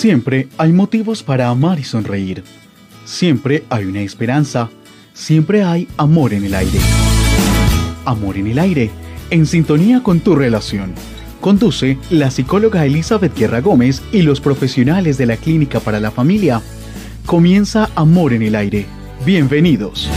Siempre 0.00 0.48
hay 0.56 0.72
motivos 0.72 1.22
para 1.22 1.50
amar 1.50 1.78
y 1.78 1.84
sonreír. 1.84 2.42
Siempre 3.04 3.64
hay 3.68 3.84
una 3.84 4.00
esperanza. 4.00 4.70
Siempre 5.12 5.62
hay 5.62 5.88
amor 5.98 6.32
en 6.32 6.42
el 6.42 6.54
aire. 6.54 6.78
Amor 8.06 8.38
en 8.38 8.46
el 8.46 8.58
aire, 8.58 8.90
en 9.28 9.44
sintonía 9.44 10.02
con 10.02 10.20
tu 10.20 10.34
relación. 10.34 10.94
Conduce 11.42 11.98
la 12.08 12.30
psicóloga 12.30 12.86
Elizabeth 12.86 13.36
Guerra 13.36 13.60
Gómez 13.60 14.00
y 14.10 14.22
los 14.22 14.40
profesionales 14.40 15.18
de 15.18 15.26
la 15.26 15.36
Clínica 15.36 15.80
para 15.80 16.00
la 16.00 16.10
Familia. 16.10 16.62
Comienza 17.26 17.90
Amor 17.94 18.32
en 18.32 18.40
el 18.40 18.54
aire. 18.54 18.86
Bienvenidos 19.26 20.08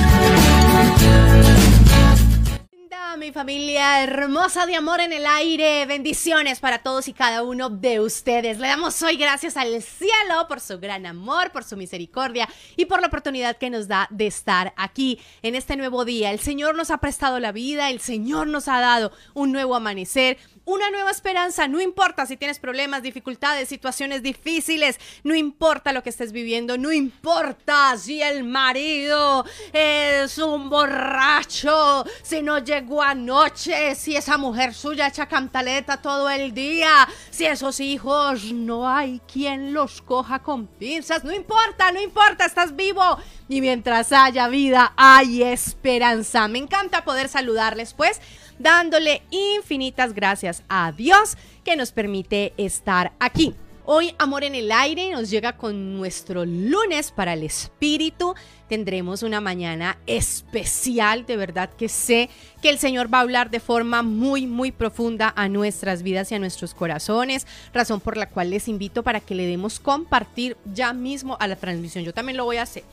familia 3.44 4.02
hermosa 4.02 4.66
de 4.66 4.78
amor 4.78 5.02
en 5.02 5.12
el 5.12 5.26
aire. 5.26 5.86
Bendiciones 5.86 6.62
para 6.62 6.82
todos 6.82 7.10
y 7.10 7.14
cada 7.14 7.44
uno 7.44 7.70
de 7.70 8.00
ustedes. 8.00 8.58
Le 8.58 8.70
damos 8.70 9.02
hoy 9.02 9.18
gracias 9.18 9.58
al 9.58 9.84
cielo 9.84 10.48
por 10.48 10.62
su 10.62 10.80
gran 10.80 11.06
amor, 11.06 11.52
por 11.52 11.66
su 11.66 11.76
misericordia 11.76 12.48
y 12.78 12.86
por 12.86 13.02
la 13.02 13.08
oportunidad 13.08 13.58
que 13.58 13.70
nos 13.70 13.90
da 13.90 14.08
de 14.12 14.28
estar 14.28 14.74
aquí 14.78 15.20
en 15.42 15.56
este 15.56 15.76
nuevo 15.76 16.06
día. 16.06 16.32
El 16.32 16.40
Señor 16.40 16.76
nos 16.76 16.90
ha 16.90 17.00
prestado 17.00 17.42
la 17.42 17.52
vida, 17.52 17.90
el 17.90 18.00
Señor 18.00 18.48
nos 18.48 18.70
ha 18.70 18.80
dado 18.80 19.12
un 19.34 19.52
nuevo 19.52 19.76
amanecer, 19.76 20.38
una 20.66 20.90
nueva 20.90 21.12
esperanza. 21.12 21.68
No 21.68 21.82
importa 21.82 22.26
si 22.26 22.38
tienes 22.38 22.60
problemas, 22.60 23.04
dificultades, 23.04 23.70
situaciones 23.70 24.24
difíciles, 24.24 25.00
no 25.24 25.36
importa 25.36 25.94
lo 25.94 26.04
que 26.04 26.10
estés 26.10 26.32
viviendo, 26.32 26.78
no 26.78 26.92
importa 26.92 27.98
si 27.98 28.22
el 28.22 28.44
marido 28.44 29.46
es 29.74 30.38
un 30.38 30.70
borracho, 30.70 32.06
si 32.22 32.42
no 32.42 32.60
llegó 32.60 33.02
anoche, 33.02 33.96
si 33.96 34.16
esa 34.16 34.38
mujer 34.38 34.74
suya 34.74 35.08
echa 35.08 35.28
cantaleta 35.28 36.02
todo 36.02 36.30
el 36.30 36.54
día, 36.54 37.08
si 37.30 37.46
esos 37.46 37.80
hijos 37.80 38.52
no 38.54 38.88
hay 38.88 39.22
quien 39.32 39.74
los 39.74 40.02
coja 40.02 40.40
con 40.40 40.68
pinzas, 40.68 41.24
no 41.24 41.34
importa, 41.34 41.92
no 41.92 42.02
importa, 42.02 42.46
estás 42.46 42.76
vivo. 42.76 43.18
Y 43.50 43.62
mientras 43.62 44.12
haya 44.12 44.48
vida, 44.48 44.94
hay 44.96 45.44
esperanza. 45.44 46.48
Me 46.48 46.60
encanta 46.60 47.04
poder 47.04 47.28
saludarles, 47.28 47.94
pues 47.94 48.22
dándole 48.64 49.22
infinitas 49.30 50.14
gracias 50.14 50.64
a 50.70 50.92
Dios 50.94 51.38
que 51.64 51.76
nos 51.76 51.92
permite 51.92 52.54
estar 52.58 53.12
aquí. 53.20 53.54
Hoy 53.86 54.16
Amor 54.18 54.46
en 54.46 54.56
el 54.56 54.72
Aire 54.72 55.12
nos 55.12 55.30
llega 55.30 55.58
con 55.58 55.98
nuestro 55.98 56.46
lunes 56.46 57.12
para 57.12 57.34
el 57.34 57.44
espíritu. 57.44 58.34
Tendremos 58.70 59.22
una 59.22 59.42
mañana 59.42 59.98
especial, 60.08 61.26
de 61.26 61.36
verdad 61.36 61.70
que 61.78 61.90
sé 61.90 62.30
que 62.62 62.70
el 62.70 62.80
Señor 62.80 63.14
va 63.14 63.18
a 63.18 63.22
hablar 63.22 63.50
de 63.50 63.60
forma 63.60 64.02
muy, 64.02 64.48
muy 64.48 64.72
profunda 64.72 65.34
a 65.36 65.50
nuestras 65.50 66.02
vidas 66.02 66.32
y 66.32 66.36
a 66.36 66.40
nuestros 66.40 66.74
corazones, 66.74 67.46
razón 67.74 68.00
por 68.00 68.16
la 68.16 68.30
cual 68.30 68.52
les 68.52 68.70
invito 68.70 69.04
para 69.04 69.20
que 69.20 69.36
le 69.36 69.46
demos 69.46 69.82
compartir 69.82 70.56
ya 70.74 70.94
mismo 70.94 71.36
a 71.42 71.48
la 71.50 71.58
transmisión. 71.58 72.06
Yo 72.06 72.14
también 72.14 72.38
lo 72.38 72.46
voy 72.46 72.58
a 72.58 72.64
hacer. 72.64 72.84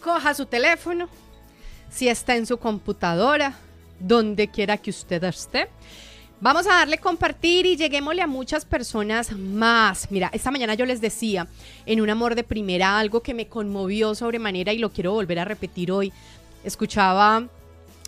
Coja 0.00 0.34
su 0.34 0.46
teléfono, 0.46 1.08
si 1.92 2.08
está 2.08 2.36
en 2.36 2.46
su 2.46 2.56
computadora, 2.56 3.54
donde 4.00 4.48
quiera 4.48 4.78
que 4.78 4.90
usted 4.90 5.22
esté. 5.24 5.68
Vamos 6.40 6.66
a 6.66 6.70
darle 6.70 6.98
compartir 6.98 7.66
y 7.66 7.76
lleguémosle 7.76 8.20
a 8.20 8.26
muchas 8.26 8.64
personas 8.64 9.30
más. 9.30 10.10
Mira, 10.10 10.28
esta 10.32 10.50
mañana 10.50 10.74
yo 10.74 10.86
les 10.86 11.00
decía 11.00 11.46
en 11.86 12.00
un 12.00 12.10
amor 12.10 12.34
de 12.34 12.42
primera 12.42 12.98
algo 12.98 13.22
que 13.22 13.32
me 13.32 13.46
conmovió 13.46 14.16
sobremanera 14.16 14.72
y 14.72 14.78
lo 14.78 14.90
quiero 14.90 15.12
volver 15.12 15.38
a 15.38 15.44
repetir 15.44 15.92
hoy. 15.92 16.12
Escuchaba 16.64 17.46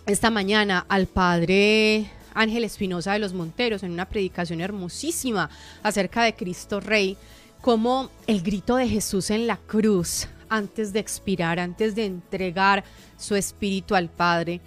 esta 0.05 0.29
mañana 0.31 0.85
al 0.89 1.07
padre 1.07 2.11
Ángel 2.33 2.65
Espinosa 2.65 3.13
de 3.13 3.19
los 3.19 3.33
Monteros 3.33 3.83
en 3.83 3.91
una 3.91 4.09
predicación 4.09 4.59
hermosísima 4.59 5.49
acerca 5.81 6.23
de 6.23 6.35
Cristo 6.35 6.81
Rey, 6.81 7.15
como 7.61 8.09
el 8.27 8.41
grito 8.41 8.75
de 8.75 8.89
Jesús 8.89 9.29
en 9.31 9.47
la 9.47 9.57
cruz 9.57 10.27
antes 10.49 10.93
de 10.93 10.99
expirar, 10.99 11.59
antes 11.59 11.95
de 11.95 12.05
entregar 12.05 12.83
su 13.17 13.35
espíritu 13.35 13.95
al 13.95 14.09
Padre. 14.09 14.61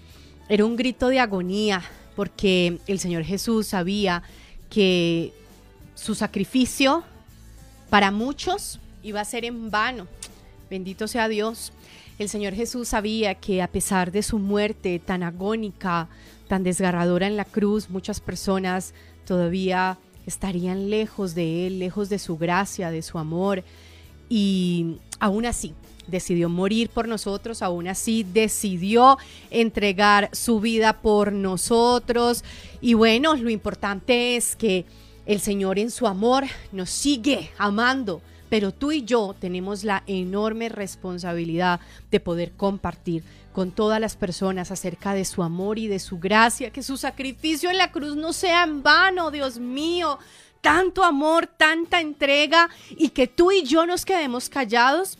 Era 0.48 0.64
un 0.64 0.76
grito 0.76 1.08
de 1.08 1.20
agonía 1.20 1.82
porque 2.16 2.78
el 2.86 2.98
Señor 2.98 3.24
Jesús 3.24 3.68
sabía 3.68 4.22
que 4.70 5.32
su 5.94 6.14
sacrificio 6.14 7.04
para 7.90 8.10
muchos 8.10 8.80
iba 9.02 9.20
a 9.20 9.24
ser 9.24 9.44
en 9.44 9.70
vano. 9.70 10.06
Bendito 10.70 11.08
sea 11.08 11.28
Dios. 11.28 11.72
El 12.18 12.28
Señor 12.28 12.54
Jesús 12.54 12.88
sabía 12.88 13.34
que 13.34 13.62
a 13.62 13.68
pesar 13.68 14.10
de 14.10 14.22
su 14.22 14.38
muerte 14.38 14.98
tan 14.98 15.22
agónica, 15.22 16.08
tan 16.48 16.64
desgarradora 16.64 17.26
en 17.26 17.36
la 17.36 17.44
cruz, 17.44 17.88
muchas 17.88 18.20
personas 18.20 18.94
todavía 19.24 19.98
estarían 20.26 20.90
lejos 20.90 21.34
de 21.34 21.66
Él, 21.66 21.78
lejos 21.78 22.08
de 22.08 22.18
su 22.18 22.36
gracia, 22.36 22.90
de 22.90 23.02
su 23.02 23.18
amor. 23.18 23.62
Y 24.28 24.96
aún 25.20 25.46
así, 25.46 25.74
decidió 26.08 26.48
morir 26.48 26.88
por 26.88 27.06
nosotros, 27.06 27.62
aún 27.62 27.86
así 27.86 28.24
decidió 28.24 29.18
entregar 29.50 30.30
su 30.32 30.60
vida 30.60 31.00
por 31.00 31.32
nosotros. 31.32 32.42
Y 32.80 32.94
bueno, 32.94 33.36
lo 33.36 33.50
importante 33.50 34.36
es 34.36 34.56
que 34.56 34.86
el 35.26 35.40
Señor 35.40 35.78
en 35.78 35.90
su 35.90 36.06
amor 36.06 36.44
nos 36.72 36.90
sigue 36.90 37.50
amando, 37.58 38.22
pero 38.48 38.72
tú 38.72 38.92
y 38.92 39.04
yo 39.04 39.36
tenemos 39.38 39.84
la 39.84 40.02
enorme 40.06 40.70
responsabilidad 40.70 41.80
de 42.10 42.18
poder 42.18 42.52
compartir 42.52 43.22
con 43.52 43.72
todas 43.72 44.00
las 44.00 44.16
personas 44.16 44.70
acerca 44.70 45.14
de 45.14 45.24
su 45.24 45.42
amor 45.42 45.78
y 45.78 45.88
de 45.88 45.98
su 45.98 46.18
gracia, 46.18 46.70
que 46.70 46.82
su 46.82 46.96
sacrificio 46.96 47.70
en 47.70 47.76
la 47.76 47.92
cruz 47.92 48.16
no 48.16 48.32
sea 48.32 48.62
en 48.62 48.82
vano, 48.82 49.30
Dios 49.30 49.58
mío. 49.58 50.18
Tanto 50.60 51.04
amor, 51.04 51.46
tanta 51.46 52.00
entrega 52.00 52.68
y 52.90 53.10
que 53.10 53.26
tú 53.26 53.52
y 53.52 53.62
yo 53.62 53.86
nos 53.86 54.04
quedemos 54.04 54.48
callados. 54.48 55.18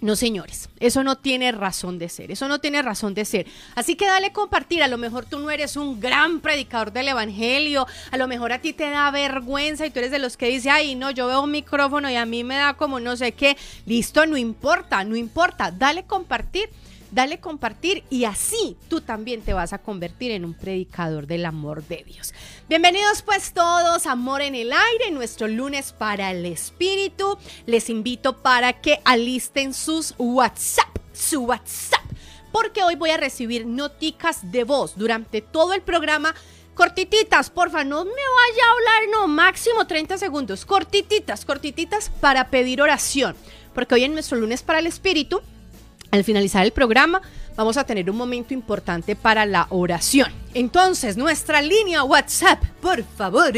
No, 0.00 0.16
señores, 0.16 0.70
eso 0.80 1.04
no 1.04 1.18
tiene 1.18 1.52
razón 1.52 1.98
de 1.98 2.08
ser, 2.08 2.30
eso 2.30 2.48
no 2.48 2.58
tiene 2.58 2.80
razón 2.80 3.12
de 3.12 3.26
ser. 3.26 3.46
Así 3.74 3.96
que 3.96 4.06
dale 4.06 4.32
compartir, 4.32 4.82
a 4.82 4.88
lo 4.88 4.96
mejor 4.96 5.26
tú 5.26 5.38
no 5.38 5.50
eres 5.50 5.76
un 5.76 6.00
gran 6.00 6.40
predicador 6.40 6.90
del 6.90 7.08
Evangelio, 7.08 7.86
a 8.10 8.16
lo 8.16 8.26
mejor 8.26 8.52
a 8.52 8.62
ti 8.62 8.72
te 8.72 8.88
da 8.88 9.10
vergüenza 9.10 9.84
y 9.84 9.90
tú 9.90 9.98
eres 9.98 10.10
de 10.10 10.18
los 10.18 10.38
que 10.38 10.46
dice, 10.46 10.70
ay, 10.70 10.94
no, 10.94 11.10
yo 11.10 11.26
veo 11.26 11.42
un 11.42 11.50
micrófono 11.50 12.08
y 12.08 12.16
a 12.16 12.24
mí 12.24 12.44
me 12.44 12.56
da 12.56 12.74
como 12.74 12.98
no 12.98 13.14
sé 13.14 13.32
qué, 13.32 13.58
listo, 13.84 14.24
no 14.24 14.38
importa, 14.38 15.04
no 15.04 15.16
importa, 15.16 15.70
dale 15.70 16.04
compartir 16.04 16.70
dale 17.10 17.40
compartir 17.40 18.04
y 18.10 18.24
así 18.24 18.76
tú 18.88 19.00
también 19.00 19.42
te 19.42 19.52
vas 19.52 19.72
a 19.72 19.78
convertir 19.78 20.30
en 20.30 20.44
un 20.44 20.54
predicador 20.54 21.26
del 21.26 21.44
amor 21.44 21.84
de 21.86 22.04
Dios. 22.04 22.32
Bienvenidos 22.68 23.22
pues 23.22 23.52
todos, 23.52 24.06
amor 24.06 24.42
en 24.42 24.54
el 24.54 24.72
aire, 24.72 25.10
nuestro 25.10 25.48
lunes 25.48 25.92
para 25.92 26.30
el 26.30 26.46
espíritu. 26.46 27.36
Les 27.66 27.90
invito 27.90 28.38
para 28.38 28.80
que 28.80 29.00
alisten 29.04 29.74
sus 29.74 30.14
WhatsApp, 30.18 30.88
su 31.12 31.40
WhatsApp, 31.42 32.04
porque 32.52 32.82
hoy 32.82 32.94
voy 32.94 33.10
a 33.10 33.16
recibir 33.16 33.66
noticas 33.66 34.52
de 34.52 34.64
voz 34.64 34.96
durante 34.96 35.40
todo 35.40 35.74
el 35.74 35.82
programa 35.82 36.34
cortititas, 36.74 37.50
porfa, 37.50 37.84
no 37.84 38.04
me 38.06 38.10
vaya 38.10 38.64
a 38.66 38.72
hablar, 38.72 39.02
no, 39.12 39.28
máximo 39.28 39.86
30 39.86 40.16
segundos, 40.16 40.64
cortititas, 40.64 41.44
cortititas 41.44 42.10
para 42.20 42.48
pedir 42.48 42.80
oración, 42.80 43.36
porque 43.74 43.96
hoy 43.96 44.04
en 44.04 44.14
nuestro 44.14 44.38
lunes 44.38 44.62
para 44.62 44.78
el 44.78 44.86
espíritu 44.86 45.42
al 46.10 46.24
finalizar 46.24 46.64
el 46.64 46.72
programa 46.72 47.22
vamos 47.56 47.76
a 47.76 47.84
tener 47.84 48.10
un 48.10 48.16
momento 48.16 48.54
importante 48.54 49.16
para 49.16 49.44
la 49.46 49.66
oración. 49.70 50.30
Entonces, 50.54 51.16
nuestra 51.16 51.62
línea 51.62 52.04
WhatsApp, 52.04 52.62
por 52.80 53.02
favor, 53.04 53.52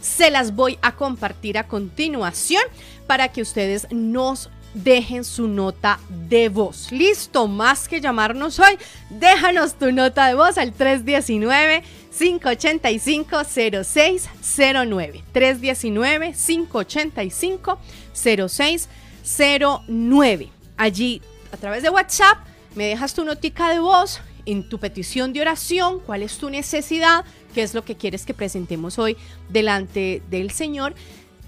se 0.00 0.30
las 0.30 0.54
voy 0.54 0.78
a 0.82 0.92
compartir 0.92 1.58
a 1.58 1.66
continuación 1.66 2.62
para 3.06 3.28
que 3.28 3.42
ustedes 3.42 3.86
nos 3.90 4.50
dejen 4.74 5.24
su 5.24 5.48
nota 5.48 5.98
de 6.28 6.48
voz. 6.48 6.92
Listo, 6.92 7.48
más 7.48 7.88
que 7.88 8.00
llamarnos 8.00 8.58
hoy, 8.58 8.78
déjanos 9.10 9.74
tu 9.74 9.92
nota 9.92 10.26
de 10.26 10.34
voz 10.34 10.58
al 10.58 10.72
319 10.72 11.82
585 12.16 13.44
0609. 13.84 15.22
319 15.32 16.34
585 16.34 17.78
0609. 18.14 20.48
Allí 20.76 21.22
a 21.52 21.56
través 21.56 21.82
de 21.82 21.90
WhatsApp, 21.90 22.38
me 22.74 22.86
dejas 22.86 23.14
tu 23.14 23.24
notica 23.24 23.70
de 23.70 23.78
voz 23.78 24.20
en 24.44 24.68
tu 24.68 24.78
petición 24.78 25.32
de 25.32 25.40
oración, 25.40 26.00
cuál 26.00 26.22
es 26.22 26.38
tu 26.38 26.50
necesidad, 26.50 27.24
qué 27.54 27.62
es 27.62 27.74
lo 27.74 27.84
que 27.84 27.96
quieres 27.96 28.24
que 28.24 28.34
presentemos 28.34 28.98
hoy 28.98 29.16
delante 29.48 30.22
del 30.30 30.50
Señor. 30.50 30.94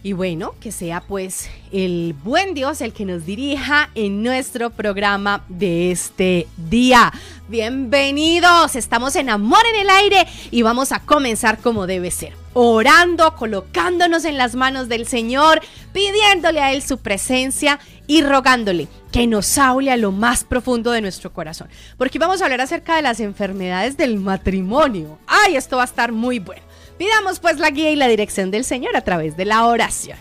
Y 0.02 0.12
bueno, 0.12 0.54
que 0.60 0.70
sea 0.70 1.00
pues 1.00 1.50
el 1.72 2.14
buen 2.22 2.54
Dios 2.54 2.80
el 2.80 2.92
que 2.92 3.04
nos 3.04 3.26
dirija 3.26 3.90
en 3.96 4.22
nuestro 4.22 4.70
programa 4.70 5.44
de 5.48 5.90
este 5.90 6.46
día. 6.56 7.12
Bienvenidos, 7.48 8.76
estamos 8.76 9.16
en 9.16 9.28
Amor 9.28 9.60
en 9.74 9.80
el 9.80 9.90
Aire 9.90 10.26
y 10.52 10.62
vamos 10.62 10.92
a 10.92 11.00
comenzar 11.00 11.58
como 11.58 11.88
debe 11.88 12.12
ser. 12.12 12.32
Orando, 12.54 13.34
colocándonos 13.34 14.24
en 14.24 14.38
las 14.38 14.54
manos 14.54 14.88
del 14.88 15.04
Señor, 15.04 15.60
pidiéndole 15.92 16.60
a 16.60 16.72
Él 16.72 16.82
su 16.82 16.98
presencia 16.98 17.80
y 18.08 18.22
rogándole 18.22 18.88
que 19.12 19.28
nos 19.28 19.56
hable 19.58 19.92
a 19.92 19.96
lo 19.96 20.10
más 20.10 20.42
profundo 20.42 20.90
de 20.90 21.00
nuestro 21.00 21.32
corazón. 21.32 21.68
Porque 21.96 22.18
vamos 22.18 22.42
a 22.42 22.46
hablar 22.46 22.62
acerca 22.62 22.96
de 22.96 23.02
las 23.02 23.20
enfermedades 23.20 23.96
del 23.96 24.18
matrimonio. 24.18 25.18
Ay, 25.28 25.54
esto 25.54 25.76
va 25.76 25.82
a 25.82 25.86
estar 25.86 26.10
muy 26.10 26.40
bueno. 26.40 26.62
Pidamos 26.98 27.38
pues 27.38 27.60
la 27.60 27.70
guía 27.70 27.92
y 27.92 27.96
la 27.96 28.08
dirección 28.08 28.50
del 28.50 28.64
Señor 28.64 28.96
a 28.96 29.02
través 29.02 29.36
de 29.36 29.44
la 29.44 29.66
oración. 29.66 30.18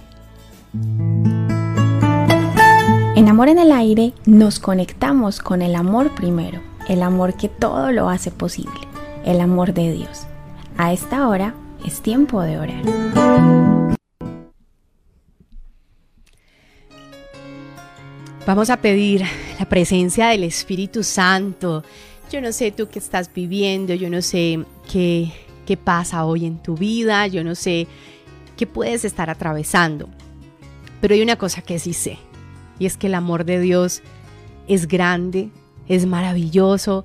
En 3.15 3.27
Amor 3.27 3.49
en 3.49 3.57
el 3.57 3.71
Aire 3.71 4.13
nos 4.25 4.59
conectamos 4.59 5.39
con 5.39 5.63
el 5.63 5.73
amor 5.73 6.13
primero, 6.13 6.61
el 6.87 7.01
amor 7.01 7.35
que 7.35 7.49
todo 7.49 7.91
lo 7.91 8.09
hace 8.09 8.29
posible, 8.29 8.79
el 9.25 9.41
amor 9.41 9.73
de 9.73 9.91
Dios. 9.91 10.27
A 10.77 10.93
esta 10.93 11.27
hora 11.27 11.55
es 11.83 12.01
tiempo 12.01 12.41
de 12.41 12.59
orar. 12.59 13.76
Vamos 18.47 18.69
a 18.69 18.77
pedir 18.77 19.23
la 19.59 19.67
presencia 19.67 20.29
del 20.29 20.45
Espíritu 20.45 21.03
Santo. 21.03 21.83
Yo 22.31 22.39
no 22.39 22.53
sé 22.53 22.71
tú 22.71 22.87
qué 22.87 22.97
estás 22.97 23.29
viviendo, 23.33 23.93
yo 23.93 24.09
no 24.09 24.21
sé 24.21 24.63
qué, 24.89 25.33
qué 25.65 25.75
pasa 25.75 26.23
hoy 26.23 26.45
en 26.45 26.63
tu 26.63 26.77
vida, 26.77 27.27
yo 27.27 27.43
no 27.43 27.55
sé 27.55 27.87
qué 28.55 28.65
puedes 28.65 29.03
estar 29.03 29.29
atravesando. 29.29 30.07
Pero 31.01 31.13
hay 31.13 31.21
una 31.21 31.35
cosa 31.35 31.61
que 31.61 31.77
sí 31.77 31.91
sé, 31.91 32.19
y 32.79 32.85
es 32.85 32.95
que 32.95 33.07
el 33.07 33.15
amor 33.15 33.43
de 33.43 33.59
Dios 33.59 34.01
es 34.69 34.87
grande, 34.87 35.49
es 35.89 36.05
maravilloso, 36.05 37.03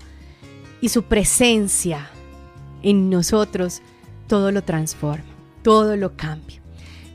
y 0.80 0.90
su 0.90 1.02
presencia 1.02 2.08
en 2.84 3.10
nosotros 3.10 3.82
todo 4.28 4.52
lo 4.52 4.62
transforma, 4.62 5.24
todo 5.64 5.96
lo 5.96 6.16
cambia. 6.16 6.61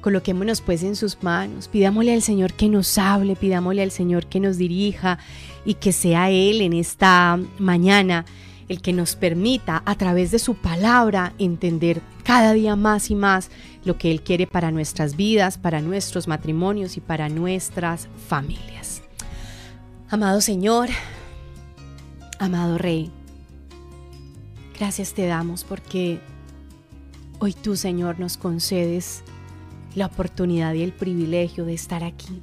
Coloquémonos 0.07 0.61
pues 0.61 0.83
en 0.83 0.95
sus 0.95 1.21
manos, 1.21 1.67
pidámosle 1.67 2.13
al 2.13 2.21
Señor 2.21 2.53
que 2.53 2.69
nos 2.69 2.97
hable, 2.97 3.35
pidámosle 3.35 3.83
al 3.83 3.91
Señor 3.91 4.27
que 4.27 4.39
nos 4.39 4.57
dirija 4.57 5.19
y 5.65 5.73
que 5.73 5.91
sea 5.91 6.29
Él 6.29 6.61
en 6.61 6.71
esta 6.71 7.37
mañana 7.59 8.23
el 8.69 8.81
que 8.81 8.93
nos 8.93 9.17
permita 9.17 9.83
a 9.85 9.95
través 9.95 10.31
de 10.31 10.39
su 10.39 10.55
palabra 10.55 11.33
entender 11.39 12.01
cada 12.23 12.53
día 12.53 12.77
más 12.77 13.11
y 13.11 13.15
más 13.15 13.49
lo 13.83 13.97
que 13.97 14.09
Él 14.09 14.21
quiere 14.21 14.47
para 14.47 14.71
nuestras 14.71 15.17
vidas, 15.17 15.57
para 15.57 15.81
nuestros 15.81 16.29
matrimonios 16.29 16.95
y 16.95 17.01
para 17.01 17.27
nuestras 17.27 18.07
familias. 18.29 19.01
Amado 20.09 20.39
Señor, 20.39 20.87
amado 22.39 22.77
Rey, 22.77 23.11
gracias 24.79 25.13
te 25.13 25.25
damos 25.25 25.65
porque 25.65 26.21
hoy 27.39 27.51
tú, 27.51 27.75
Señor, 27.75 28.21
nos 28.21 28.37
concedes 28.37 29.21
la 29.97 30.05
oportunidad 30.05 30.73
y 30.73 30.83
el 30.83 30.93
privilegio 30.93 31.65
de 31.65 31.73
estar 31.73 32.03
aquí. 32.03 32.41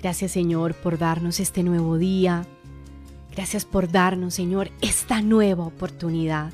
Gracias, 0.00 0.32
Señor, 0.32 0.74
por 0.74 0.98
darnos 0.98 1.40
este 1.40 1.62
nuevo 1.62 1.98
día. 1.98 2.46
Gracias 3.32 3.64
por 3.64 3.90
darnos, 3.90 4.34
Señor, 4.34 4.70
esta 4.80 5.20
nueva 5.20 5.66
oportunidad. 5.66 6.52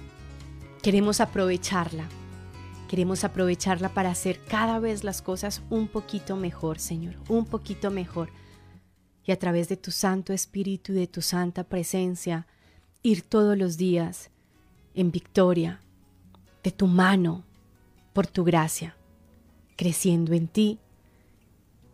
Queremos 0.83 1.21
aprovecharla 1.21 2.09
Queremos 2.93 3.25
aprovecharla 3.25 3.89
para 3.89 4.11
hacer 4.11 4.39
cada 4.45 4.79
vez 4.79 5.03
las 5.03 5.23
cosas 5.23 5.63
un 5.71 5.89
poquito 5.89 6.37
mejor, 6.37 6.79
Señor, 6.79 7.15
un 7.31 7.47
poquito 7.47 7.91
mejor. 7.91 8.29
Y 9.25 9.33
a 9.33 9.39
través 9.39 9.71
de 9.71 9.79
tu 9.79 9.91
Santo 9.91 10.35
Espíritu 10.35 10.93
y 10.93 10.97
de 10.97 11.07
tu 11.07 11.23
Santa 11.23 11.65
Presencia, 11.65 12.47
ir 13.03 13.23
todos 13.23 13.57
los 13.57 13.79
días 13.79 14.29
en 14.95 15.11
victoria, 15.11 15.81
de 16.63 16.71
tu 16.71 16.87
mano, 16.87 17.45
por 18.13 18.27
tu 18.27 18.45
gracia, 18.45 18.95
creciendo 19.77 20.33
en 20.33 20.49
ti 20.49 20.79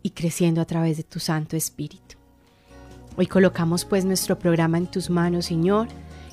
y 0.03 0.11
creciendo 0.11 0.61
a 0.61 0.65
través 0.65 0.97
de 0.97 1.03
tu 1.03 1.19
Santo 1.19 1.55
Espíritu. 1.55 2.15
Hoy 3.17 3.27
colocamos 3.27 3.85
pues 3.85 4.05
nuestro 4.05 4.39
programa 4.39 4.77
en 4.77 4.87
tus 4.87 5.09
manos, 5.09 5.45
Señor, 5.45 5.87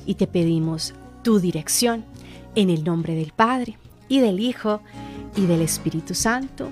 y 0.07 0.15
te 0.15 0.27
pedimos 0.27 0.95
tu 1.23 1.41
dirección 1.41 2.05
en 2.55 2.71
el 2.71 2.85
nombre 2.85 3.15
del 3.15 3.33
Padre 3.33 3.79
y 4.09 4.21
del 4.21 4.41
Hijo 4.41 4.81
y 5.35 5.47
del 5.47 5.63
Espíritu 5.63 6.15
Santo. 6.15 6.71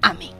Amén. 0.00 0.30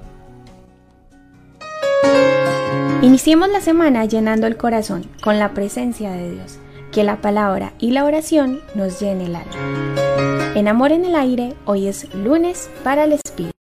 Iniciemos 3.02 3.48
la 3.50 3.60
semana 3.60 4.04
llenando 4.04 4.46
el 4.46 4.56
corazón 4.56 5.06
con 5.22 5.38
la 5.38 5.54
presencia 5.54 6.10
de 6.12 6.32
Dios. 6.32 6.58
Que 6.92 7.04
la 7.04 7.20
palabra 7.20 7.72
y 7.78 7.92
la 7.92 8.04
oración 8.04 8.60
nos 8.74 9.00
llene 9.00 9.26
el 9.26 9.36
alma. 9.36 10.52
En 10.56 10.66
Amor 10.66 10.90
en 10.90 11.04
el 11.04 11.14
Aire, 11.14 11.54
hoy 11.64 11.86
es 11.86 12.12
lunes 12.14 12.68
para 12.82 13.04
el 13.04 13.12
Espíritu. 13.12 13.59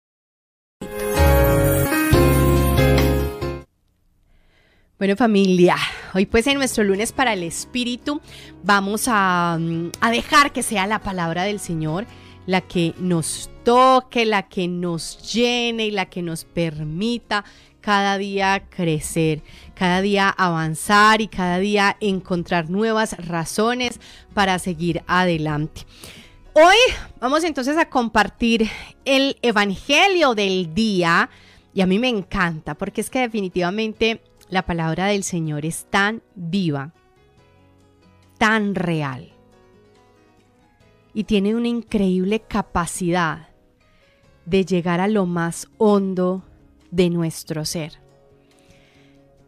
Bueno 5.03 5.17
familia, 5.17 5.75
hoy 6.13 6.25
pues 6.25 6.47
en 6.47 6.57
nuestro 6.57 6.85
lunes 6.85 7.11
para 7.11 7.33
el 7.33 7.44
Espíritu 7.44 8.21
vamos 8.63 9.09
a, 9.09 9.59
a 10.00 10.11
dejar 10.11 10.53
que 10.53 10.63
sea 10.63 10.88
la 10.88 11.00
palabra 11.00 11.44
del 11.44 11.59
Señor 11.59 12.05
la 12.45 12.61
que 12.61 12.94
nos 13.00 13.50
toque, 13.65 14.25
la 14.25 14.47
que 14.47 14.69
nos 14.69 15.33
llene 15.33 15.88
y 15.88 15.91
la 15.91 16.05
que 16.05 16.21
nos 16.21 16.45
permita 16.45 17.44
cada 17.81 18.17
día 18.17 18.63
crecer, 18.69 19.41
cada 19.75 20.00
día 20.00 20.29
avanzar 20.29 21.19
y 21.19 21.27
cada 21.27 21.59
día 21.59 21.97
encontrar 22.00 22.69
nuevas 22.69 23.17
razones 23.27 24.00
para 24.33 24.57
seguir 24.57 25.03
adelante. 25.07 25.81
Hoy 26.53 26.77
vamos 27.19 27.44
entonces 27.44 27.75
a 27.75 27.89
compartir 27.89 28.69
el 29.03 29.35
Evangelio 29.41 30.33
del 30.33 30.73
día 30.73 31.29
y 31.73 31.81
a 31.81 31.88
mí 31.88 32.00
me 32.00 32.07
encanta 32.07 32.75
porque 32.75 33.01
es 33.01 33.09
que 33.09 33.19
definitivamente 33.19 34.21
la 34.53 34.65
palabra 34.65 35.07
del 35.07 35.23
Señor 35.23 35.65
es 35.65 35.85
tan 35.89 36.21
viva, 36.35 36.94
tan 38.38 38.75
real 38.75 39.33
y 41.13 41.25
tiene 41.25 41.55
una 41.55 41.67
increíble 41.67 42.39
capacidad 42.39 43.50
de 44.45 44.65
llegar 44.65 45.00
a 45.00 45.07
lo 45.07 45.25
más 45.25 45.67
hondo 45.77 46.44
de 46.91 47.09
nuestro 47.09 47.65
ser. 47.65 48.00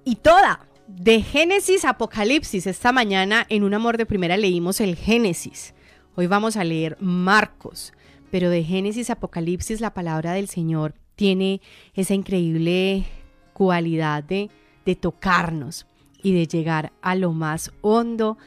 Y 0.04 0.16
toda, 0.18 0.68
de 0.88 1.22
Génesis 1.22 1.86
a 1.86 1.92
Apocalipsis, 1.92 2.68
esta 2.68 2.92
mañana 2.92 3.46
en 3.50 3.64
Un 3.64 3.74
Amor 3.74 3.98
de 3.98 4.06
Primera 4.06 4.38
leímos 4.38 4.80
el 4.80 4.96
Génesis. 4.96 5.74
Hoy 6.16 6.28
vamos 6.28 6.56
a 6.58 6.64
leer 6.64 6.98
Marcos, 7.00 7.94
pero 8.32 8.50
de 8.50 8.64
Génesis 8.64 9.10
a 9.10 9.14
Apocalipsis 9.14 9.82
la 9.82 9.94
palabra 9.94 10.34
del 10.34 10.48
Señor 10.48 10.94
tiene 11.16 11.62
esa 11.96 12.14
increíble 12.14 13.06
cualidad 13.54 14.24
de, 14.24 14.50
de 14.86 14.96
tocarnos 14.96 15.86
y 16.22 16.34
de 16.34 16.48
llegar 16.48 16.92
a 17.02 17.16
lo 17.16 17.32
más 17.34 17.72
hondo 17.82 18.38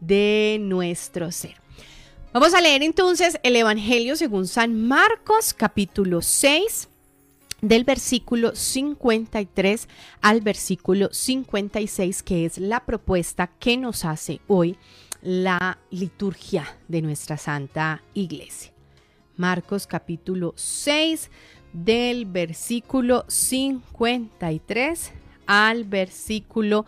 de 0.00 0.58
nuestro 0.60 1.30
ser. 1.32 1.56
Vamos 2.32 2.54
a 2.54 2.60
leer 2.60 2.82
entonces 2.82 3.38
el 3.42 3.56
Evangelio 3.56 4.16
según 4.16 4.46
San 4.46 4.86
Marcos 4.86 5.54
capítulo 5.54 6.22
6 6.22 6.88
del 7.60 7.84
versículo 7.84 8.54
53 8.54 9.88
al 10.20 10.40
versículo 10.40 11.08
56, 11.12 12.22
que 12.22 12.44
es 12.44 12.58
la 12.58 12.84
propuesta 12.84 13.48
que 13.58 13.76
nos 13.76 14.04
hace 14.04 14.40
hoy 14.46 14.76
la 15.22 15.78
liturgia 15.90 16.78
de 16.86 17.02
nuestra 17.02 17.36
Santa 17.38 18.02
Iglesia. 18.14 18.72
Marcos 19.36 19.86
capítulo 19.86 20.52
6 20.56 21.30
del 21.72 22.26
versículo 22.26 23.24
53 23.28 25.12
al 25.48 25.84
versículo 25.84 26.84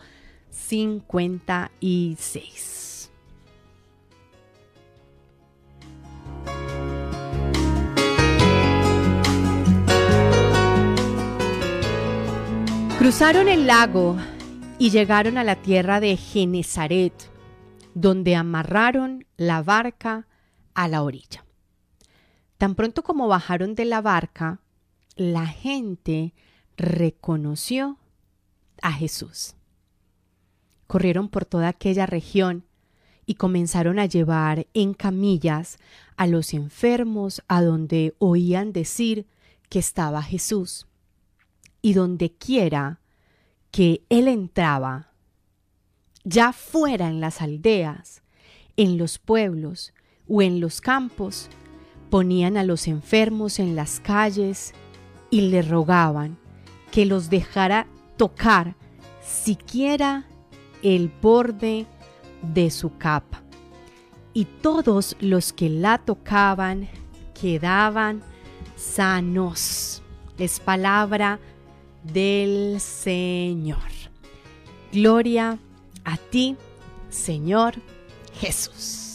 56. 0.51 3.11
Cruzaron 12.99 13.49
el 13.49 13.65
lago 13.65 14.15
y 14.77 14.91
llegaron 14.91 15.39
a 15.39 15.43
la 15.43 15.55
tierra 15.55 15.99
de 15.99 16.15
Genezaret, 16.17 17.31
donde 17.95 18.35
amarraron 18.35 19.25
la 19.37 19.63
barca 19.63 20.27
a 20.75 20.87
la 20.87 21.01
orilla. 21.01 21.43
Tan 22.59 22.75
pronto 22.75 23.01
como 23.01 23.27
bajaron 23.27 23.73
de 23.73 23.85
la 23.85 24.01
barca, 24.01 24.59
la 25.15 25.47
gente 25.47 26.35
reconoció 26.77 27.97
a 28.81 28.91
Jesús. 28.91 29.55
Corrieron 30.87 31.29
por 31.29 31.45
toda 31.45 31.69
aquella 31.69 32.05
región 32.05 32.65
y 33.25 33.35
comenzaron 33.35 33.99
a 33.99 34.05
llevar 34.05 34.67
en 34.73 34.93
camillas 34.93 35.77
a 36.17 36.27
los 36.27 36.53
enfermos 36.53 37.41
a 37.47 37.61
donde 37.61 38.15
oían 38.19 38.73
decir 38.73 39.25
que 39.69 39.79
estaba 39.79 40.21
Jesús 40.21 40.87
y 41.81 41.93
donde 41.93 42.31
quiera 42.31 42.99
que 43.71 44.03
él 44.09 44.27
entraba, 44.27 45.13
ya 46.23 46.51
fuera 46.51 47.07
en 47.07 47.21
las 47.21 47.41
aldeas, 47.41 48.21
en 48.75 48.97
los 48.97 49.17
pueblos 49.17 49.93
o 50.27 50.41
en 50.41 50.59
los 50.59 50.81
campos, 50.81 51.49
ponían 52.09 52.57
a 52.57 52.63
los 52.63 52.87
enfermos 52.87 53.59
en 53.59 53.75
las 53.75 53.99
calles 54.01 54.73
y 55.29 55.41
le 55.49 55.61
rogaban 55.61 56.37
que 56.91 57.05
los 57.05 57.29
dejara 57.29 57.87
tocar 58.21 58.75
siquiera 59.19 60.27
el 60.83 61.09
borde 61.09 61.87
de 62.43 62.69
su 62.69 62.95
capa. 62.99 63.41
Y 64.31 64.45
todos 64.45 65.15
los 65.19 65.51
que 65.51 65.69
la 65.69 65.97
tocaban 65.97 66.87
quedaban 67.33 68.21
sanos. 68.75 70.03
es 70.37 70.59
palabra 70.59 71.39
del 72.03 72.79
Señor. 72.79 73.89
Gloria 74.91 75.57
a 76.03 76.17
ti, 76.17 76.57
Señor 77.09 77.73
Jesús. 78.35 79.10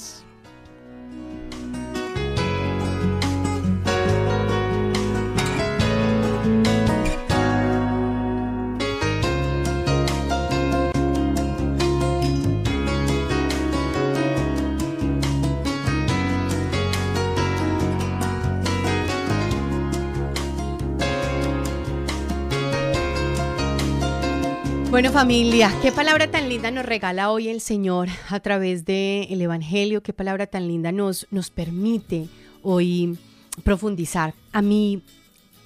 Bueno 24.96 25.12
familia, 25.12 25.70
qué 25.82 25.92
palabra 25.92 26.30
tan 26.30 26.48
linda 26.48 26.70
nos 26.70 26.86
regala 26.86 27.30
hoy 27.30 27.48
el 27.48 27.60
Señor 27.60 28.08
a 28.30 28.40
través 28.40 28.86
del 28.86 29.42
Evangelio, 29.42 30.02
qué 30.02 30.14
palabra 30.14 30.46
tan 30.46 30.66
linda 30.66 30.90
nos, 30.90 31.26
nos 31.30 31.50
permite 31.50 32.28
hoy 32.62 33.18
profundizar. 33.62 34.32
A 34.52 34.62
mí 34.62 35.02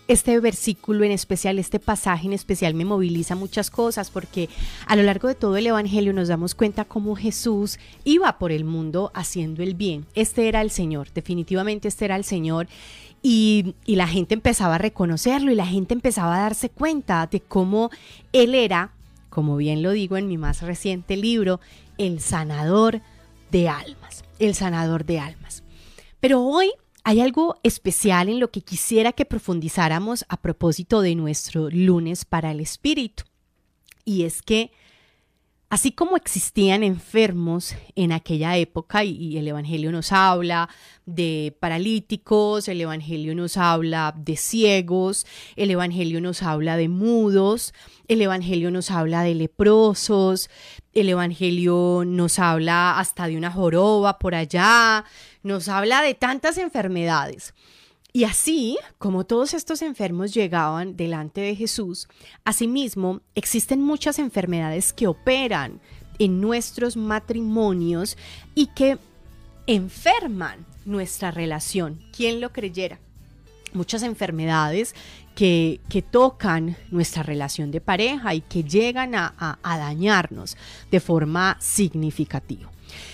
este 0.08 0.40
versículo 0.40 1.04
en 1.04 1.12
especial, 1.12 1.60
este 1.60 1.78
pasaje 1.78 2.26
en 2.26 2.32
especial 2.32 2.74
me 2.74 2.84
moviliza 2.84 3.36
muchas 3.36 3.70
cosas 3.70 4.10
porque 4.10 4.48
a 4.88 4.96
lo 4.96 5.04
largo 5.04 5.28
de 5.28 5.36
todo 5.36 5.56
el 5.56 5.68
Evangelio 5.68 6.12
nos 6.12 6.26
damos 6.26 6.56
cuenta 6.56 6.84
cómo 6.84 7.14
Jesús 7.14 7.78
iba 8.02 8.36
por 8.36 8.50
el 8.50 8.64
mundo 8.64 9.12
haciendo 9.14 9.62
el 9.62 9.76
bien. 9.76 10.06
Este 10.16 10.48
era 10.48 10.60
el 10.60 10.72
Señor, 10.72 11.06
definitivamente 11.14 11.86
este 11.86 12.06
era 12.06 12.16
el 12.16 12.24
Señor. 12.24 12.66
Y, 13.22 13.76
y, 13.86 13.94
la 13.94 14.08
gente 14.08 14.34
empezaba 14.34 14.76
a 14.76 14.78
reconocerlo 14.78 15.52
y 15.52 15.54
la 15.54 15.66
gente 15.66 15.94
empezaba 15.94 16.36
a 16.36 16.40
darse 16.40 16.70
cuenta 16.70 17.28
de 17.30 17.38
cómo 17.40 17.90
Él 18.32 18.54
era 18.54 18.94
como 19.30 19.56
bien 19.56 19.82
lo 19.82 19.92
digo 19.92 20.16
en 20.16 20.28
mi 20.28 20.36
más 20.36 20.60
reciente 20.62 21.16
libro, 21.16 21.60
El 21.96 22.20
sanador 22.20 23.00
de 23.50 23.68
almas, 23.68 24.24
el 24.38 24.54
sanador 24.54 25.04
de 25.04 25.20
almas. 25.20 25.62
Pero 26.20 26.42
hoy 26.42 26.70
hay 27.02 27.20
algo 27.20 27.56
especial 27.62 28.28
en 28.28 28.40
lo 28.40 28.50
que 28.50 28.60
quisiera 28.60 29.12
que 29.12 29.24
profundizáramos 29.24 30.24
a 30.28 30.36
propósito 30.36 31.00
de 31.00 31.14
nuestro 31.14 31.70
lunes 31.70 32.24
para 32.24 32.50
el 32.50 32.60
espíritu. 32.60 33.24
Y 34.04 34.24
es 34.24 34.42
que 34.42 34.72
Así 35.70 35.92
como 35.92 36.16
existían 36.16 36.82
enfermos 36.82 37.76
en 37.94 38.10
aquella 38.10 38.56
época, 38.56 39.04
y, 39.04 39.38
el 39.38 39.46
Evangelio 39.46 39.92
nos 39.92 40.10
habla 40.10 40.68
de 41.06 41.56
paralíticos, 41.60 42.66
el 42.66 42.80
Evangelio 42.80 43.36
nos 43.36 43.56
habla 43.56 44.12
de 44.16 44.36
ciegos, 44.36 45.28
el 45.54 45.70
Evangelio 45.70 46.20
nos 46.20 46.42
habla 46.42 46.76
de 46.76 46.88
mudos, 46.88 47.72
el 48.08 48.20
Evangelio 48.20 48.72
nos 48.72 48.90
habla 48.90 49.22
de 49.22 49.36
leprosos, 49.36 50.50
el 50.92 51.08
Evangelio 51.08 52.02
nos 52.04 52.40
habla 52.40 52.98
hasta 52.98 53.28
de 53.28 53.36
una 53.36 53.52
joroba 53.52 54.18
por 54.18 54.34
allá, 54.34 55.04
nos 55.44 55.68
habla 55.68 56.02
de 56.02 56.14
tantas 56.14 56.58
enfermedades. 56.58 57.54
Y 58.12 58.24
así, 58.24 58.78
como 58.98 59.24
todos 59.24 59.54
estos 59.54 59.82
enfermos 59.82 60.34
llegaban 60.34 60.96
delante 60.96 61.40
de 61.40 61.54
Jesús, 61.54 62.08
asimismo 62.44 63.20
existen 63.34 63.80
muchas 63.80 64.18
enfermedades 64.18 64.92
que 64.92 65.06
operan 65.06 65.80
en 66.18 66.40
nuestros 66.40 66.96
matrimonios 66.96 68.16
y 68.54 68.66
que 68.66 68.98
enferman 69.66 70.66
nuestra 70.84 71.30
relación. 71.30 72.00
¿Quién 72.14 72.40
lo 72.40 72.52
creyera? 72.52 72.98
Muchas 73.72 74.02
enfermedades 74.02 74.94
que, 75.36 75.80
tocan 76.10 76.76
nuestra 76.90 77.22
relación 77.22 77.70
de 77.70 77.80
pareja 77.80 78.34
y 78.34 78.40
que 78.40 78.64
llegan 78.64 79.14
a 79.14 79.58
dañarnos 79.62 80.56
de 80.90 80.98
forma 80.98 81.56
significativa. 81.60 82.70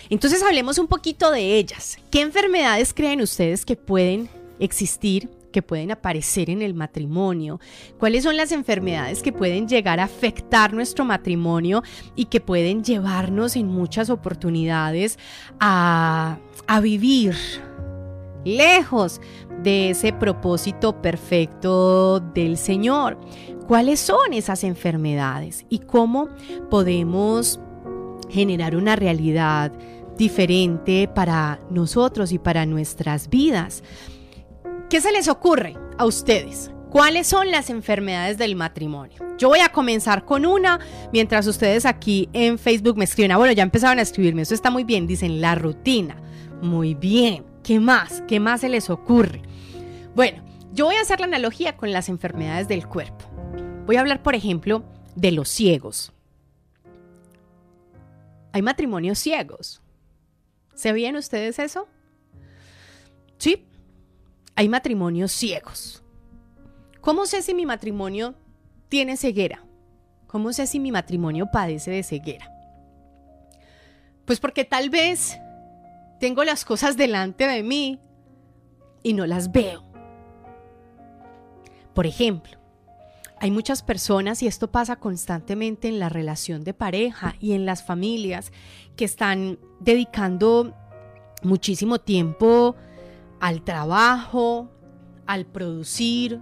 Entonces 0.09 0.43
hablemos 0.43 0.79
un 0.79 0.87
poquito 0.87 1.31
de 1.31 1.57
ellas. 1.57 1.99
¿Qué 2.11 2.21
enfermedades 2.21 2.95
creen 2.95 3.21
ustedes 3.21 3.65
que 3.65 3.77
pueden 3.77 4.29
existir 4.59 5.31
que 5.53 5.63
pueden 5.63 5.91
aparecer 5.91 6.51
en 6.51 6.61
el 6.61 6.75
matrimonio, 6.75 7.61
cuáles 7.99 8.25
son 8.25 8.37
las 8.37 8.53
enfermedades 8.53 9.23
que 9.23 9.33
pueden 9.33 9.67
llegar 9.67 10.01
a 10.01 10.05
afectar 10.05 10.75
nuestro 10.75 11.05
matrimonio 11.05 11.83
y 12.15 12.27
que 12.27 12.41
pueden 12.41 12.85
llevarnos 12.85 13.57
en 13.57 13.67
muchas 13.67 14.11
oportunidades 14.11 15.19
a, 15.59 16.39
a 16.67 16.81
vivir 16.81 17.35
lejos 18.45 19.21
de 19.63 19.91
ese 19.91 20.13
propósito 20.13 21.01
perfecto 21.01 22.21
del 22.21 22.57
Señor. 22.59 23.19
¿Cuáles 23.67 23.99
son 23.99 24.33
esas 24.33 24.63
enfermedades 24.63 25.65
y 25.69 25.79
cómo 25.79 26.29
podemos 26.71 27.59
generar 28.29 28.77
una 28.77 28.95
realidad 28.95 29.73
diferente 30.19 31.09
para 31.09 31.61
nosotros 31.71 32.31
y 32.33 32.39
para 32.39 32.67
nuestras 32.67 33.29
vidas? 33.29 33.83
¿Qué 34.89 35.01
se 35.01 35.11
les 35.11 35.27
ocurre 35.27 35.75
a 35.99 36.07
ustedes? 36.07 36.71
¿Cuáles 36.91 37.27
son 37.27 37.51
las 37.51 37.71
enfermedades 37.71 38.39
del 38.39 38.55
matrimonio? 38.55 39.19
Yo 39.37 39.49
voy 39.49 39.59
a 39.59 39.71
comenzar 39.71 40.25
con 40.25 40.47
una, 40.47 40.79
mientras 41.13 41.49
ustedes 41.49 41.85
aquí 41.85 42.29
en 42.33 42.57
Facebook 42.57 42.97
me 42.97 43.05
escriben, 43.05 43.33
ah, 43.33 43.37
bueno, 43.37 43.53
ya 43.53 43.65
empezaron 43.65 43.99
a 43.99 44.03
escribirme, 44.03 44.43
eso 44.43 44.55
está 44.55 44.71
muy 44.71 44.85
bien, 44.85 45.09
dicen 45.09 45.41
la 45.41 45.57
rutina. 45.57 46.23
Muy 46.63 46.95
bien, 46.95 47.45
¿qué 47.65 47.81
más? 47.81 48.23
¿Qué 48.29 48.39
más 48.39 48.61
se 48.61 48.69
les 48.69 48.89
ocurre? 48.89 49.43
Bueno, 50.15 50.45
yo 50.73 50.87
voy 50.87 50.95
a 50.95 51.01
hacer 51.01 51.19
la 51.19 51.27
analogía 51.27 51.77
con 51.77 51.91
las 51.91 52.09
enfermedades 52.09 52.69
del 52.69 52.87
cuerpo. 52.87 53.25
Voy 53.87 53.97
a 53.97 54.01
hablar, 54.01 54.23
por 54.23 54.37
ejemplo, 54.37 54.85
de 55.17 55.33
los 55.33 55.49
ciegos. 55.49 56.13
Hay 58.53 58.63
matrimonios 58.63 59.19
ciegos. 59.19 59.83
¿Se 60.77 60.93
veían 60.93 61.17
ustedes 61.17 61.59
eso? 61.59 61.89
Sí, 63.39 63.67
hay 64.57 64.69
matrimonios 64.69 65.33
ciegos. 65.33 66.03
¿Cómo 67.03 67.27
sé 67.27 67.43
si 67.43 67.55
mi 67.55 67.67
matrimonio 67.67 68.35
tiene 68.89 69.17
ceguera? 69.17 69.65
¿Cómo 70.27 70.53
sé 70.53 70.67
si 70.67 70.81
mi 70.81 70.91
matrimonio 70.91 71.51
padece 71.53 71.91
de 71.91 72.03
ceguera? 72.03 72.51
Pues 74.25 74.41
porque 74.41 74.65
tal 74.65 74.91
vez 74.91 75.39
tengo 76.19 76.43
las 76.43 76.65
cosas 76.65 76.97
delante 76.97 77.47
de 77.47 77.63
mí 77.63 78.01
y 79.03 79.13
no 79.13 79.27
las 79.27 79.53
veo. 79.53 79.85
Por 81.95 82.07
ejemplo, 82.07 82.59
hay 83.39 83.51
muchas 83.51 83.83
personas, 83.83 84.43
y 84.43 84.47
esto 84.47 84.73
pasa 84.73 84.97
constantemente 84.97 85.89
en 85.89 85.99
la 85.99 86.09
relación 86.09 86.65
de 86.65 86.75
pareja 86.75 87.37
y 87.39 87.53
en 87.53 87.67
las 87.67 87.83
familias, 87.83 88.51
que 88.97 89.05
están 89.05 89.59
dedicando 89.81 90.75
muchísimo 91.43 91.99
tiempo 91.99 92.75
al 93.41 93.63
trabajo, 93.63 94.71
al 95.27 95.47
producir, 95.47 96.41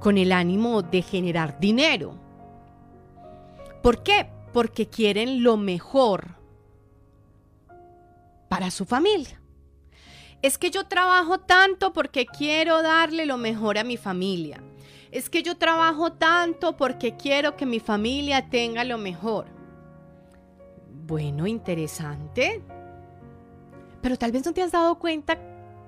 con 0.00 0.18
el 0.18 0.32
ánimo 0.32 0.82
de 0.82 1.02
generar 1.02 1.58
dinero. 1.58 2.18
¿Por 3.82 4.02
qué? 4.02 4.30
Porque 4.52 4.88
quieren 4.88 5.42
lo 5.42 5.56
mejor 5.56 6.36
para 8.48 8.70
su 8.70 8.84
familia. 8.84 9.40
Es 10.42 10.58
que 10.58 10.70
yo 10.70 10.86
trabajo 10.86 11.40
tanto 11.40 11.92
porque 11.92 12.26
quiero 12.26 12.82
darle 12.82 13.26
lo 13.26 13.36
mejor 13.36 13.78
a 13.78 13.84
mi 13.84 13.96
familia. 13.96 14.62
Es 15.10 15.30
que 15.30 15.42
yo 15.42 15.56
trabajo 15.56 16.12
tanto 16.12 16.76
porque 16.76 17.16
quiero 17.16 17.56
que 17.56 17.66
mi 17.66 17.80
familia 17.80 18.48
tenga 18.50 18.84
lo 18.84 18.98
mejor. 18.98 19.46
Bueno, 21.06 21.46
interesante. 21.46 22.62
Pero 24.02 24.16
tal 24.16 24.32
vez 24.32 24.44
no 24.44 24.52
te 24.52 24.62
has 24.62 24.72
dado 24.72 24.98
cuenta 24.98 25.38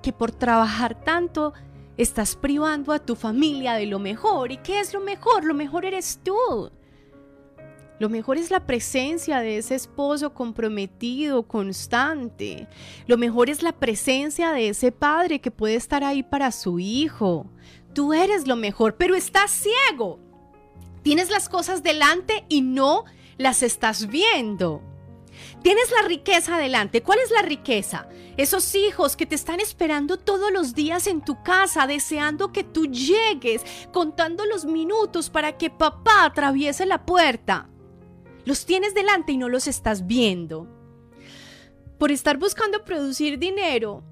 que 0.02 0.12
por 0.12 0.32
trabajar 0.32 1.02
tanto 1.02 1.52
estás 1.96 2.36
privando 2.36 2.92
a 2.92 3.00
tu 3.00 3.16
familia 3.16 3.74
de 3.74 3.86
lo 3.86 3.98
mejor. 3.98 4.52
¿Y 4.52 4.58
qué 4.58 4.80
es 4.80 4.94
lo 4.94 5.00
mejor? 5.00 5.44
Lo 5.44 5.54
mejor 5.54 5.84
eres 5.84 6.20
tú. 6.22 6.70
Lo 7.98 8.08
mejor 8.08 8.38
es 8.38 8.52
la 8.52 8.64
presencia 8.64 9.40
de 9.40 9.58
ese 9.58 9.74
esposo 9.74 10.32
comprometido, 10.32 11.42
constante. 11.48 12.68
Lo 13.08 13.18
mejor 13.18 13.50
es 13.50 13.62
la 13.62 13.72
presencia 13.72 14.52
de 14.52 14.68
ese 14.68 14.92
padre 14.92 15.40
que 15.40 15.50
puede 15.50 15.74
estar 15.74 16.04
ahí 16.04 16.22
para 16.22 16.52
su 16.52 16.78
hijo. 16.78 17.46
Tú 17.94 18.12
eres 18.12 18.46
lo 18.46 18.54
mejor, 18.54 18.96
pero 18.96 19.16
estás 19.16 19.50
ciego. 19.50 20.20
Tienes 21.02 21.30
las 21.30 21.48
cosas 21.48 21.82
delante 21.82 22.44
y 22.48 22.60
no 22.60 23.04
las 23.36 23.64
estás 23.64 24.06
viendo. 24.06 24.80
Tienes 25.62 25.90
la 25.90 26.06
riqueza 26.06 26.56
adelante. 26.56 27.02
¿Cuál 27.02 27.18
es 27.18 27.30
la 27.30 27.42
riqueza? 27.42 28.08
Esos 28.36 28.74
hijos 28.74 29.16
que 29.16 29.26
te 29.26 29.34
están 29.34 29.60
esperando 29.60 30.16
todos 30.16 30.52
los 30.52 30.74
días 30.74 31.06
en 31.06 31.24
tu 31.24 31.42
casa, 31.42 31.86
deseando 31.86 32.52
que 32.52 32.64
tú 32.64 32.86
llegues, 32.86 33.62
contando 33.92 34.46
los 34.46 34.64
minutos 34.64 35.30
para 35.30 35.58
que 35.58 35.70
papá 35.70 36.24
atraviese 36.24 36.86
la 36.86 37.04
puerta. 37.04 37.68
Los 38.44 38.66
tienes 38.66 38.94
delante 38.94 39.32
y 39.32 39.36
no 39.36 39.48
los 39.48 39.66
estás 39.66 40.06
viendo. 40.06 40.68
Por 41.98 42.12
estar 42.12 42.38
buscando 42.38 42.84
producir 42.84 43.38
dinero 43.38 44.04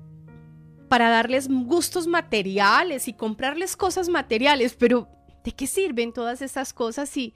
para 0.89 1.09
darles 1.11 1.49
gustos 1.49 2.07
materiales 2.07 3.07
y 3.09 3.13
comprarles 3.13 3.77
cosas 3.77 4.09
materiales, 4.09 4.75
pero 4.75 5.09
¿De 5.47 5.53
qué 5.53 5.69
sirven 5.69 6.13
todas 6.13 6.43
estas 6.43 6.73
cosas 6.73 7.09
si, 7.09 7.33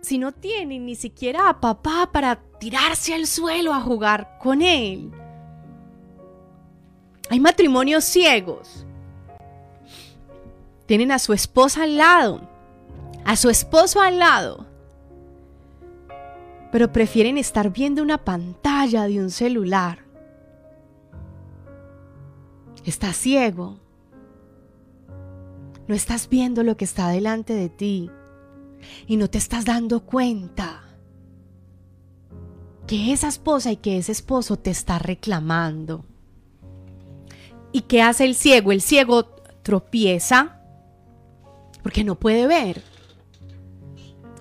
si 0.00 0.18
no 0.18 0.32
tienen 0.32 0.86
ni 0.86 0.94
siquiera 0.94 1.48
a 1.48 1.60
papá 1.60 2.10
para 2.12 2.36
tirarse 2.58 3.14
al 3.14 3.26
suelo 3.26 3.74
a 3.74 3.80
jugar 3.80 4.38
con 4.38 4.62
él? 4.62 5.10
Hay 7.28 7.40
matrimonios 7.40 8.04
ciegos. 8.04 8.86
Tienen 10.86 11.12
a 11.12 11.18
su 11.18 11.32
esposa 11.32 11.84
al 11.84 11.96
lado, 11.96 12.40
a 13.24 13.36
su 13.36 13.48
esposo 13.48 14.00
al 14.00 14.18
lado, 14.18 14.66
pero 16.72 16.90
prefieren 16.90 17.38
estar 17.38 17.70
viendo 17.70 18.02
una 18.02 18.18
pantalla 18.18 19.06
de 19.06 19.20
un 19.20 19.30
celular. 19.30 20.04
Estás 22.84 23.16
ciego. 23.16 23.78
No 25.86 25.94
estás 25.94 26.28
viendo 26.28 26.64
lo 26.64 26.76
que 26.76 26.84
está 26.84 27.08
delante 27.08 27.54
de 27.54 27.68
ti 27.68 28.10
y 29.06 29.16
no 29.16 29.28
te 29.28 29.38
estás 29.38 29.64
dando 29.64 30.00
cuenta 30.00 30.84
que 32.86 33.12
esa 33.12 33.28
esposa 33.28 33.72
y 33.72 33.76
que 33.76 33.98
ese 33.98 34.12
esposo 34.12 34.56
te 34.56 34.70
está 34.70 34.98
reclamando. 34.98 36.04
¿Y 37.72 37.82
qué 37.82 38.02
hace 38.02 38.24
el 38.24 38.34
ciego? 38.34 38.72
El 38.72 38.80
ciego 38.80 39.24
tropieza 39.62 40.60
porque 41.82 42.04
no 42.04 42.18
puede 42.18 42.46
ver. 42.46 42.82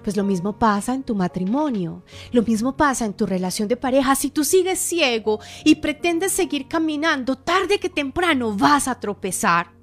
Pues 0.03 0.15
lo 0.15 0.23
mismo 0.23 0.57
pasa 0.57 0.93
en 0.95 1.03
tu 1.03 1.13
matrimonio, 1.13 2.03
lo 2.31 2.41
mismo 2.41 2.75
pasa 2.75 3.05
en 3.05 3.13
tu 3.13 3.25
relación 3.25 3.67
de 3.67 3.77
pareja. 3.77 4.15
Si 4.15 4.29
tú 4.29 4.43
sigues 4.43 4.79
ciego 4.79 5.39
y 5.63 5.75
pretendes 5.75 6.31
seguir 6.31 6.67
caminando, 6.67 7.35
tarde 7.35 7.79
que 7.79 7.89
temprano 7.89 8.55
vas 8.55 8.87
a 8.87 8.99
tropezar. 8.99 9.78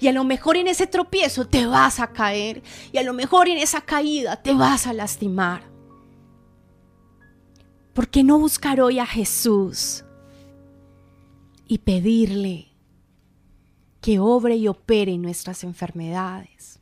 Y 0.00 0.08
a 0.08 0.12
lo 0.12 0.24
mejor 0.24 0.56
en 0.56 0.68
ese 0.68 0.86
tropiezo 0.86 1.46
te 1.46 1.66
vas 1.66 2.00
a 2.00 2.12
caer 2.12 2.62
y 2.92 2.98
a 2.98 3.02
lo 3.02 3.12
mejor 3.12 3.48
en 3.48 3.58
esa 3.58 3.80
caída 3.80 4.36
te 4.42 4.54
vas 4.54 4.86
a 4.86 4.92
lastimar. 4.92 5.62
¿Por 7.92 8.08
qué 8.08 8.24
no 8.24 8.38
buscar 8.38 8.80
hoy 8.80 8.98
a 8.98 9.06
Jesús 9.06 10.04
y 11.66 11.78
pedirle 11.78 12.68
que 14.00 14.18
obre 14.18 14.56
y 14.56 14.68
opere 14.68 15.16
nuestras 15.16 15.64
enfermedades? 15.64 16.80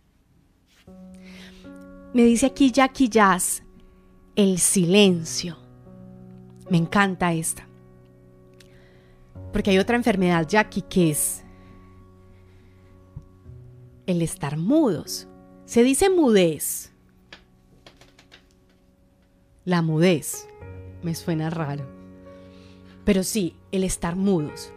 Me 2.14 2.24
dice 2.24 2.46
aquí 2.46 2.70
Jackie 2.70 3.08
Jazz, 3.08 3.62
el 4.36 4.58
silencio. 4.58 5.58
Me 6.70 6.76
encanta 6.78 7.32
esta. 7.32 7.66
Porque 9.52 9.70
hay 9.70 9.78
otra 9.78 9.96
enfermedad, 9.96 10.46
Jackie, 10.48 10.82
que 10.82 11.10
es 11.10 11.44
el 14.12 14.22
estar 14.22 14.56
mudos. 14.56 15.28
Se 15.64 15.82
dice 15.82 16.08
mudez. 16.08 16.92
La 19.64 19.82
mudez. 19.82 20.46
Me 21.02 21.14
suena 21.14 21.50
raro. 21.50 21.84
Pero 23.04 23.24
sí, 23.24 23.56
el 23.72 23.84
estar 23.84 24.14
mudos. 24.16 24.72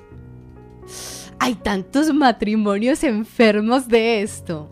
Hay 1.40 1.56
tantos 1.56 2.14
matrimonios 2.14 3.04
enfermos 3.04 3.88
de 3.88 4.22
esto. 4.22 4.70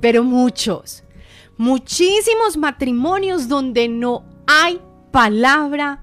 Pero 0.00 0.24
muchos 0.24 1.04
muchísimos 1.60 2.56
matrimonios 2.56 3.46
donde 3.46 3.86
no 3.86 4.24
hay 4.46 4.80
palabra 5.10 6.02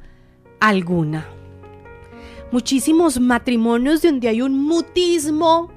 alguna. 0.59 1.25
Muchísimos 2.51 3.19
matrimonios 3.19 4.03
donde 4.03 4.27
hay 4.27 4.43
un 4.43 4.53
mutismo 4.55 5.71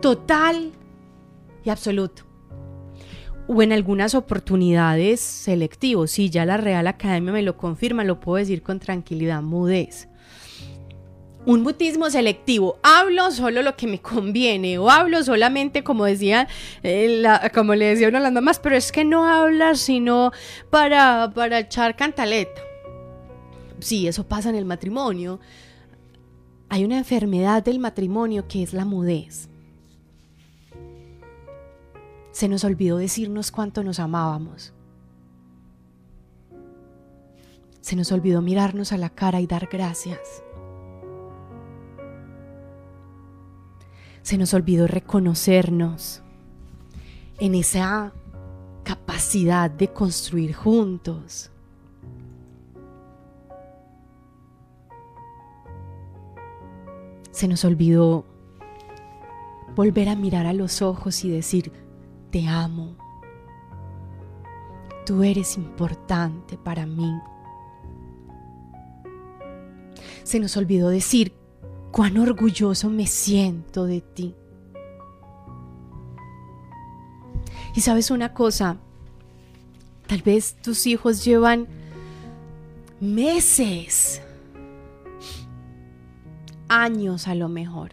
total 0.00 0.72
y 1.64 1.70
absoluto. 1.70 2.24
O 3.48 3.62
en 3.62 3.72
algunas 3.72 4.14
oportunidades 4.14 5.20
selectivos, 5.20 6.12
si 6.12 6.30
ya 6.30 6.46
la 6.46 6.56
Real 6.56 6.86
Academia 6.86 7.32
me 7.32 7.42
lo 7.42 7.56
confirma, 7.56 8.04
lo 8.04 8.20
puedo 8.20 8.38
decir 8.38 8.62
con 8.62 8.78
tranquilidad, 8.78 9.42
mudez 9.42 10.08
un 11.44 11.62
mutismo 11.62 12.10
selectivo. 12.10 12.78
Hablo 12.82 13.30
solo 13.30 13.62
lo 13.62 13.76
que 13.76 13.86
me 13.86 14.00
conviene 14.00 14.78
o 14.78 14.90
hablo 14.90 15.22
solamente 15.22 15.82
como 15.82 16.04
decía, 16.04 16.48
eh, 16.82 17.22
como 17.54 17.74
le 17.74 17.86
decía 17.86 18.08
una 18.08 18.18
de 18.18 18.24
las 18.24 18.32
mamás, 18.32 18.58
pero 18.58 18.76
es 18.76 18.92
que 18.92 19.04
no 19.04 19.24
hablas 19.24 19.80
sino 19.80 20.32
para, 20.70 21.32
para 21.34 21.60
echar 21.60 21.96
cantaleta. 21.96 22.60
Sí, 23.80 24.06
eso 24.06 24.26
pasa 24.26 24.50
en 24.50 24.56
el 24.56 24.64
matrimonio. 24.64 25.40
Hay 26.68 26.84
una 26.84 26.98
enfermedad 26.98 27.62
del 27.62 27.78
matrimonio 27.80 28.46
que 28.46 28.62
es 28.62 28.72
la 28.72 28.84
mudez. 28.84 29.48
Se 32.32 32.48
nos 32.48 32.64
olvidó 32.64 32.96
decirnos 32.96 33.52
cuánto 33.52 33.84
nos 33.84 34.00
amábamos. 34.00 34.72
Se 37.80 37.96
nos 37.96 38.10
olvidó 38.12 38.42
mirarnos 38.42 38.92
a 38.92 38.96
la 38.96 39.10
cara 39.10 39.40
y 39.40 39.46
dar 39.46 39.68
gracias. 39.70 40.42
se 44.22 44.38
nos 44.38 44.54
olvidó 44.54 44.86
reconocernos 44.86 46.22
en 47.38 47.54
esa 47.54 48.12
capacidad 48.84 49.70
de 49.70 49.88
construir 49.88 50.54
juntos. 50.54 51.50
Se 57.32 57.48
nos 57.48 57.64
olvidó 57.64 58.24
volver 59.74 60.08
a 60.08 60.16
mirar 60.16 60.46
a 60.46 60.52
los 60.52 60.82
ojos 60.82 61.24
y 61.24 61.30
decir, 61.30 61.72
te 62.32 62.48
amo. 62.48 62.96
Tú 65.06 65.22
eres 65.22 65.56
importante 65.56 66.56
para 66.56 66.86
mí. 66.86 67.12
Se 70.24 70.40
nos 70.40 70.56
olvidó 70.56 70.88
decir, 70.88 71.34
cuán 71.92 72.16
orgulloso 72.16 72.88
me 72.88 73.06
siento 73.06 73.84
de 73.84 74.00
ti. 74.00 74.34
Y 77.76 77.80
sabes 77.82 78.10
una 78.10 78.32
cosa, 78.34 78.78
tal 80.06 80.22
vez 80.22 80.56
tus 80.62 80.86
hijos 80.86 81.24
llevan 81.24 81.68
meses, 83.00 84.22
años 86.68 87.28
a 87.28 87.34
lo 87.34 87.48
mejor, 87.48 87.92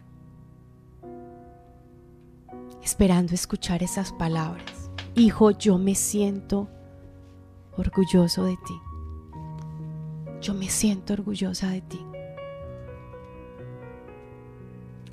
esperando 2.89 3.35
escuchar 3.35 3.83
esas 3.83 4.11
palabras. 4.11 4.89
Hijo, 5.13 5.51
yo 5.51 5.77
me 5.77 5.93
siento 5.93 6.67
orgulloso 7.77 8.45
de 8.45 8.57
ti. 8.57 8.81
Yo 10.41 10.55
me 10.55 10.67
siento 10.69 11.13
orgullosa 11.13 11.69
de 11.69 11.81
ti. 11.81 11.99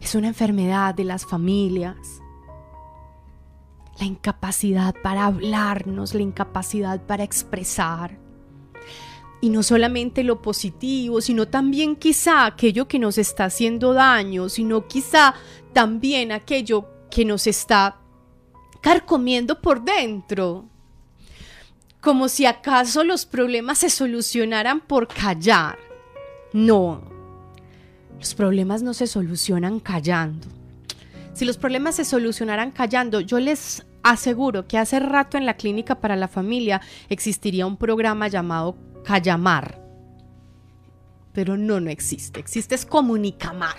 Es 0.00 0.14
una 0.14 0.28
enfermedad 0.28 0.94
de 0.94 1.04
las 1.04 1.26
familias. 1.26 2.22
La 4.00 4.06
incapacidad 4.06 4.94
para 5.02 5.26
hablarnos, 5.26 6.14
la 6.14 6.22
incapacidad 6.22 7.02
para 7.02 7.24
expresar. 7.24 8.18
Y 9.42 9.50
no 9.50 9.62
solamente 9.62 10.24
lo 10.24 10.40
positivo, 10.40 11.20
sino 11.20 11.46
también 11.46 11.94
quizá 11.94 12.46
aquello 12.46 12.88
que 12.88 12.98
nos 12.98 13.18
está 13.18 13.44
haciendo 13.44 13.92
daño, 13.92 14.48
sino 14.48 14.88
quizá 14.88 15.34
también 15.74 16.32
aquello 16.32 16.95
que 17.10 17.24
nos 17.24 17.46
está 17.46 17.98
carcomiendo 18.80 19.60
por 19.60 19.84
dentro. 19.84 20.68
Como 22.00 22.28
si 22.28 22.46
acaso 22.46 23.04
los 23.04 23.26
problemas 23.26 23.78
se 23.78 23.90
solucionaran 23.90 24.80
por 24.80 25.08
callar. 25.08 25.78
No, 26.52 27.02
los 28.18 28.34
problemas 28.34 28.82
no 28.82 28.94
se 28.94 29.06
solucionan 29.06 29.80
callando. 29.80 30.46
Si 31.34 31.44
los 31.44 31.58
problemas 31.58 31.96
se 31.96 32.04
solucionaran 32.04 32.70
callando, 32.70 33.20
yo 33.20 33.38
les 33.40 33.84
aseguro 34.02 34.66
que 34.66 34.78
hace 34.78 35.00
rato 35.00 35.36
en 35.36 35.44
la 35.44 35.56
clínica 35.56 36.00
para 36.00 36.16
la 36.16 36.28
familia 36.28 36.80
existiría 37.08 37.66
un 37.66 37.76
programa 37.76 38.28
llamado 38.28 38.76
Callamar. 39.04 39.82
Pero 41.32 41.58
no, 41.58 41.80
no 41.80 41.90
existe. 41.90 42.40
Existe 42.40 42.74
es 42.74 42.86
Comunicamar. 42.86 43.76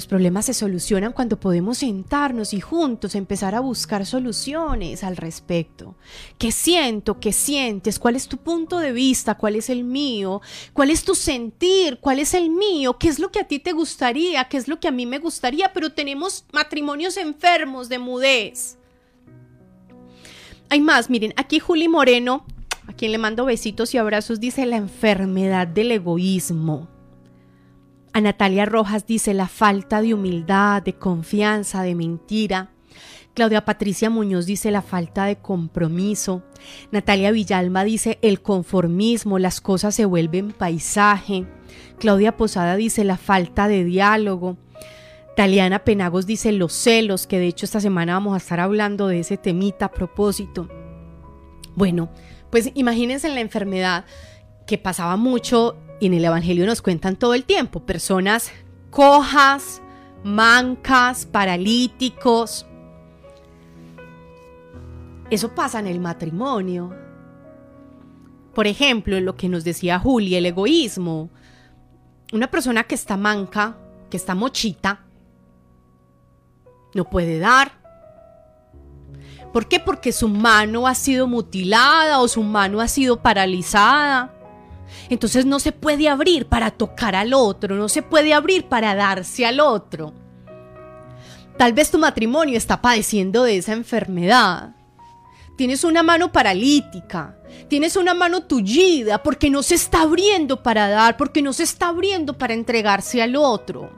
Los 0.00 0.06
problemas 0.06 0.46
se 0.46 0.54
solucionan 0.54 1.12
cuando 1.12 1.38
podemos 1.38 1.76
sentarnos 1.76 2.54
y 2.54 2.60
juntos 2.62 3.14
empezar 3.14 3.54
a 3.54 3.60
buscar 3.60 4.06
soluciones 4.06 5.04
al 5.04 5.18
respecto. 5.18 5.94
¿Qué 6.38 6.52
siento? 6.52 7.20
¿Qué 7.20 7.34
sientes? 7.34 7.98
¿Cuál 7.98 8.16
es 8.16 8.26
tu 8.26 8.38
punto 8.38 8.78
de 8.78 8.92
vista? 8.92 9.34
¿Cuál 9.34 9.56
es 9.56 9.68
el 9.68 9.84
mío? 9.84 10.40
¿Cuál 10.72 10.88
es 10.88 11.04
tu 11.04 11.14
sentir? 11.14 11.98
¿Cuál 12.00 12.18
es 12.18 12.32
el 12.32 12.48
mío? 12.48 12.96
¿Qué 12.96 13.08
es 13.08 13.18
lo 13.18 13.30
que 13.30 13.40
a 13.40 13.46
ti 13.46 13.58
te 13.58 13.72
gustaría? 13.72 14.44
¿Qué 14.44 14.56
es 14.56 14.68
lo 14.68 14.80
que 14.80 14.88
a 14.88 14.90
mí 14.90 15.04
me 15.04 15.18
gustaría? 15.18 15.74
Pero 15.74 15.92
tenemos 15.92 16.46
matrimonios 16.50 17.18
enfermos 17.18 17.90
de 17.90 17.98
mudez. 17.98 18.78
Hay 20.70 20.80
más, 20.80 21.10
miren, 21.10 21.34
aquí 21.36 21.58
Juli 21.58 21.88
Moreno, 21.88 22.46
a 22.86 22.94
quien 22.94 23.12
le 23.12 23.18
mando 23.18 23.44
besitos 23.44 23.92
y 23.92 23.98
abrazos, 23.98 24.40
dice 24.40 24.64
la 24.64 24.76
enfermedad 24.76 25.66
del 25.66 25.92
egoísmo. 25.92 26.88
A 28.12 28.20
Natalia 28.20 28.66
Rojas 28.66 29.06
dice 29.06 29.34
la 29.34 29.46
falta 29.46 30.02
de 30.02 30.14
humildad, 30.14 30.82
de 30.82 30.94
confianza, 30.94 31.82
de 31.82 31.94
mentira. 31.94 32.70
Claudia 33.34 33.64
Patricia 33.64 34.10
Muñoz 34.10 34.46
dice 34.46 34.72
la 34.72 34.82
falta 34.82 35.26
de 35.26 35.36
compromiso. 35.36 36.42
Natalia 36.90 37.30
Villalma 37.30 37.84
dice 37.84 38.18
el 38.22 38.42
conformismo, 38.42 39.38
las 39.38 39.60
cosas 39.60 39.94
se 39.94 40.04
vuelven 40.04 40.50
paisaje. 40.50 41.46
Claudia 42.00 42.36
Posada 42.36 42.74
dice 42.74 43.04
la 43.04 43.16
falta 43.16 43.68
de 43.68 43.84
diálogo. 43.84 44.56
Taliana 45.36 45.84
Penagos 45.84 46.26
dice 46.26 46.50
los 46.50 46.72
celos, 46.72 47.28
que 47.28 47.38
de 47.38 47.46
hecho 47.46 47.64
esta 47.64 47.80
semana 47.80 48.14
vamos 48.14 48.34
a 48.34 48.38
estar 48.38 48.58
hablando 48.58 49.06
de 49.06 49.20
ese 49.20 49.36
temita 49.36 49.86
a 49.86 49.92
propósito. 49.92 50.68
Bueno, 51.76 52.10
pues 52.50 52.72
imagínense 52.74 53.28
en 53.28 53.36
la 53.36 53.40
enfermedad 53.40 54.04
que 54.66 54.78
pasaba 54.78 55.16
mucho 55.16 55.76
y 56.00 56.06
en 56.06 56.14
el 56.14 56.24
Evangelio 56.24 56.66
nos 56.66 56.80
cuentan 56.80 57.16
todo 57.16 57.34
el 57.34 57.44
tiempo, 57.44 57.84
personas 57.84 58.50
cojas, 58.90 59.82
mancas, 60.24 61.26
paralíticos. 61.26 62.66
Eso 65.30 65.54
pasa 65.54 65.78
en 65.78 65.86
el 65.86 66.00
matrimonio. 66.00 66.92
Por 68.54 68.66
ejemplo, 68.66 69.20
lo 69.20 69.36
que 69.36 69.48
nos 69.48 69.62
decía 69.62 69.98
Juli, 69.98 70.34
el 70.34 70.46
egoísmo. 70.46 71.30
Una 72.32 72.50
persona 72.50 72.84
que 72.84 72.94
está 72.94 73.16
manca, 73.16 73.76
que 74.08 74.16
está 74.16 74.34
mochita, 74.34 75.04
no 76.94 77.04
puede 77.04 77.38
dar. 77.38 77.78
¿Por 79.52 79.68
qué? 79.68 79.80
Porque 79.80 80.12
su 80.12 80.28
mano 80.28 80.86
ha 80.86 80.94
sido 80.94 81.26
mutilada 81.26 82.20
o 82.20 82.28
su 82.28 82.42
mano 82.42 82.80
ha 82.80 82.88
sido 82.88 83.20
paralizada. 83.20 84.39
Entonces 85.08 85.46
no 85.46 85.60
se 85.60 85.72
puede 85.72 86.08
abrir 86.08 86.46
para 86.46 86.70
tocar 86.70 87.14
al 87.14 87.34
otro, 87.34 87.76
no 87.76 87.88
se 87.88 88.02
puede 88.02 88.32
abrir 88.34 88.66
para 88.66 88.94
darse 88.94 89.46
al 89.46 89.60
otro. 89.60 90.14
Tal 91.56 91.72
vez 91.72 91.90
tu 91.90 91.98
matrimonio 91.98 92.56
está 92.56 92.80
padeciendo 92.80 93.42
de 93.42 93.58
esa 93.58 93.72
enfermedad. 93.72 94.74
Tienes 95.56 95.84
una 95.84 96.02
mano 96.02 96.32
paralítica, 96.32 97.36
tienes 97.68 97.96
una 97.96 98.14
mano 98.14 98.44
tullida 98.44 99.22
porque 99.22 99.50
no 99.50 99.62
se 99.62 99.74
está 99.74 100.02
abriendo 100.02 100.62
para 100.62 100.88
dar, 100.88 101.18
porque 101.18 101.42
no 101.42 101.52
se 101.52 101.64
está 101.64 101.88
abriendo 101.88 102.38
para 102.38 102.54
entregarse 102.54 103.20
al 103.20 103.36
otro. 103.36 103.90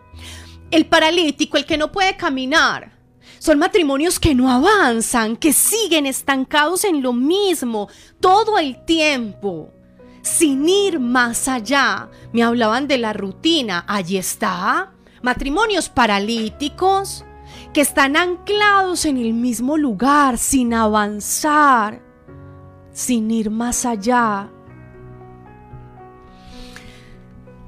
El 0.73 0.87
paralítico, 0.87 1.57
el 1.57 1.65
que 1.65 1.79
no 1.79 1.93
puede 1.93 2.17
caminar, 2.17 2.99
son 3.39 3.59
matrimonios 3.59 4.19
que 4.19 4.35
no 4.35 4.51
avanzan, 4.51 5.37
que 5.37 5.53
siguen 5.53 6.07
estancados 6.07 6.85
en 6.85 7.03
lo 7.03 7.13
mismo 7.13 7.89
todo 8.21 8.59
el 8.59 8.85
tiempo, 8.85 9.73
sin 10.23 10.69
ir 10.69 10.99
más 11.01 11.49
allá. 11.49 12.09
Me 12.33 12.43
hablaban 12.43 12.89
de 12.89 12.99
la 12.99 13.13
rutina, 13.13 13.85
allí 13.87 14.17
está. 14.17 14.93
Matrimonios 15.23 15.89
paralíticos 15.89 17.25
que 17.73 17.81
están 17.81 18.17
anclados 18.17 19.05
en 19.05 19.19
el 19.19 19.35
mismo 19.35 19.77
lugar, 19.77 20.39
sin 20.39 20.75
avanzar, 20.75 22.03
sin 22.93 23.31
ir 23.31 23.51
más 23.51 23.85
allá. 23.85 24.51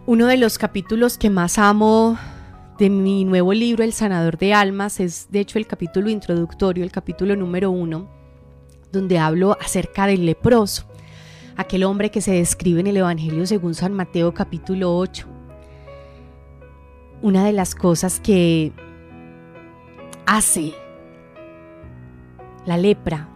Uno 0.07 0.27
de 0.27 0.37
los 0.37 0.59
capítulos 0.59 1.17
que 1.17 1.31
más 1.31 1.59
amo 1.59 2.19
de 2.79 2.91
mi 2.91 3.25
nuevo 3.25 3.53
libro 3.53 3.85
El 3.85 3.93
Sanador 3.93 4.37
de 4.37 4.53
Almas 4.53 5.01
es 5.01 5.31
de 5.31 5.41
hecho 5.41 5.59
el 5.59 5.67
capítulo 5.67 6.11
introductorio, 6.11 6.85
el 6.85 6.93
capítulo 6.93 7.37
número 7.37 7.71
uno, 7.71 8.11
donde 8.93 9.19
hablo 9.19 9.57
acerca 9.61 10.07
del 10.07 10.27
leproso, 10.27 10.85
aquel 11.57 11.85
hombre 11.85 12.11
que 12.11 12.21
se 12.21 12.33
describe 12.33 12.81
en 12.81 12.87
el 12.87 12.97
Evangelio 12.97 13.47
según 13.47 13.75
San 13.75 13.93
Mateo 13.93 14.35
capítulo 14.35 14.97
8. 14.97 15.27
Una 17.23 17.45
de 17.45 17.53
las 17.53 17.75
cosas 17.75 18.21
que 18.21 18.73
hace 20.27 20.75
la 22.67 22.77
lepra 22.77 23.29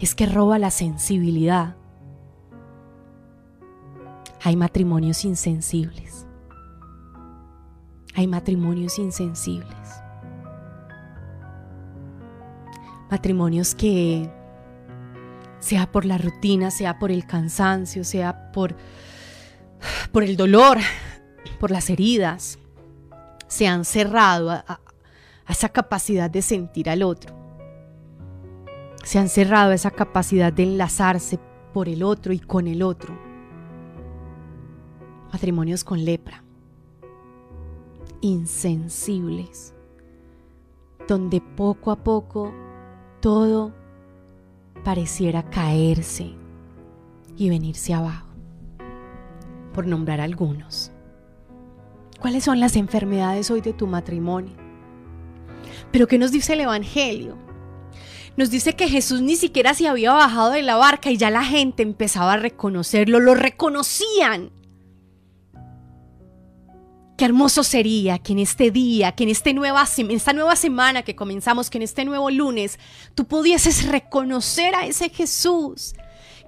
es 0.00 0.14
que 0.14 0.26
roba 0.26 0.58
la 0.58 0.70
sensibilidad. 0.70 1.76
Hay 4.42 4.56
matrimonios 4.56 5.24
insensibles 5.24 6.28
hay 8.18 8.26
matrimonios 8.26 8.98
insensibles. 8.98 10.02
Matrimonios 13.08 13.76
que, 13.76 14.28
sea 15.60 15.90
por 15.90 16.04
la 16.04 16.18
rutina, 16.18 16.70
sea 16.70 16.98
por 16.98 17.10
el 17.10 17.26
cansancio, 17.26 18.04
sea 18.04 18.52
por, 18.52 18.76
por 20.12 20.22
el 20.22 20.36
dolor, 20.36 20.78
por 21.58 21.70
las 21.70 21.90
heridas, 21.90 22.58
se 23.46 23.66
han 23.66 23.84
cerrado 23.84 24.50
a, 24.50 24.64
a 24.66 25.52
esa 25.52 25.68
capacidad 25.70 26.30
de 26.30 26.42
sentir 26.42 26.90
al 26.90 27.02
otro. 27.02 27.34
Se 29.04 29.18
han 29.18 29.28
cerrado 29.28 29.70
a 29.70 29.74
esa 29.74 29.90
capacidad 29.90 30.52
de 30.52 30.64
enlazarse 30.64 31.38
por 31.72 31.88
el 31.88 32.02
otro 32.02 32.32
y 32.32 32.38
con 32.38 32.66
el 32.66 32.82
otro. 32.82 33.18
Matrimonios 35.32 35.84
con 35.84 36.04
lepra 36.04 36.44
insensibles, 38.20 39.74
donde 41.06 41.40
poco 41.40 41.90
a 41.90 41.96
poco 41.96 42.52
todo 43.20 43.72
pareciera 44.88 45.42
caerse 45.42 46.30
y 47.36 47.50
venirse 47.50 47.92
abajo, 47.92 48.28
por 49.74 49.86
nombrar 49.86 50.18
algunos. 50.18 50.92
¿Cuáles 52.18 52.44
son 52.44 52.58
las 52.58 52.74
enfermedades 52.74 53.50
hoy 53.50 53.60
de 53.60 53.74
tu 53.74 53.86
matrimonio? 53.86 54.56
Pero 55.92 56.06
¿qué 56.06 56.16
nos 56.16 56.32
dice 56.32 56.54
el 56.54 56.60
Evangelio? 56.60 57.36
Nos 58.38 58.48
dice 58.48 58.76
que 58.76 58.88
Jesús 58.88 59.20
ni 59.20 59.36
siquiera 59.36 59.74
se 59.74 59.88
había 59.88 60.14
bajado 60.14 60.52
de 60.52 60.62
la 60.62 60.76
barca 60.76 61.10
y 61.10 61.18
ya 61.18 61.28
la 61.28 61.44
gente 61.44 61.82
empezaba 61.82 62.32
a 62.32 62.38
reconocerlo, 62.38 63.20
lo 63.20 63.34
reconocían. 63.34 64.52
Qué 67.18 67.24
hermoso 67.24 67.64
sería 67.64 68.20
que 68.20 68.30
en 68.30 68.38
este 68.38 68.70
día, 68.70 69.10
que 69.10 69.24
en 69.24 69.30
este 69.30 69.52
nueva, 69.52 69.82
esta 69.82 70.32
nueva 70.32 70.54
semana 70.54 71.02
que 71.02 71.16
comenzamos, 71.16 71.68
que 71.68 71.78
en 71.78 71.82
este 71.82 72.04
nuevo 72.04 72.30
lunes, 72.30 72.78
tú 73.16 73.26
pudieses 73.26 73.88
reconocer 73.88 74.76
a 74.76 74.86
ese 74.86 75.08
Jesús 75.08 75.94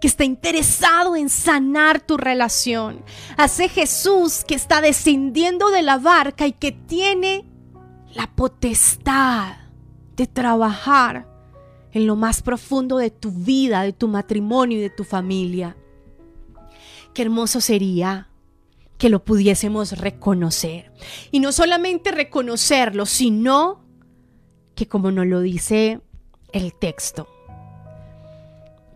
que 0.01 0.07
está 0.07 0.23
interesado 0.23 1.17
en 1.17 1.29
sanar 1.29 2.01
tu 2.01 2.17
relación, 2.17 3.05
a 3.37 3.47
ese 3.47 3.69
Jesús 3.69 4.45
que 4.47 4.55
está 4.55 4.81
descendiendo 4.81 5.71
de 5.71 5.83
la 5.83 5.99
barca 5.99 6.47
y 6.47 6.53
que 6.53 6.71
tiene 6.71 7.51
la 8.15 8.29
potestad 8.29 9.57
de 10.15 10.29
trabajar 10.29 11.27
en 11.91 12.07
lo 12.07 12.15
más 12.15 12.43
profundo 12.43 12.99
de 12.99 13.11
tu 13.11 13.33
vida, 13.33 13.83
de 13.83 13.93
tu 13.93 14.07
matrimonio 14.07 14.79
y 14.79 14.83
de 14.83 14.91
tu 14.91 15.03
familia. 15.03 15.77
Qué 17.13 17.23
hermoso 17.23 17.61
sería 17.61 18.30
que 19.01 19.09
lo 19.09 19.25
pudiésemos 19.25 19.93
reconocer. 19.93 20.93
Y 21.31 21.41
no 21.41 21.53
solamente 21.53 22.13
reconocerlo, 22.13 23.07
sino 23.07 23.81
que 24.75 24.87
como 24.87 25.11
nos 25.11 25.27
lo 25.27 25.41
dice 25.41 26.03
el 26.53 26.75
texto, 26.75 27.27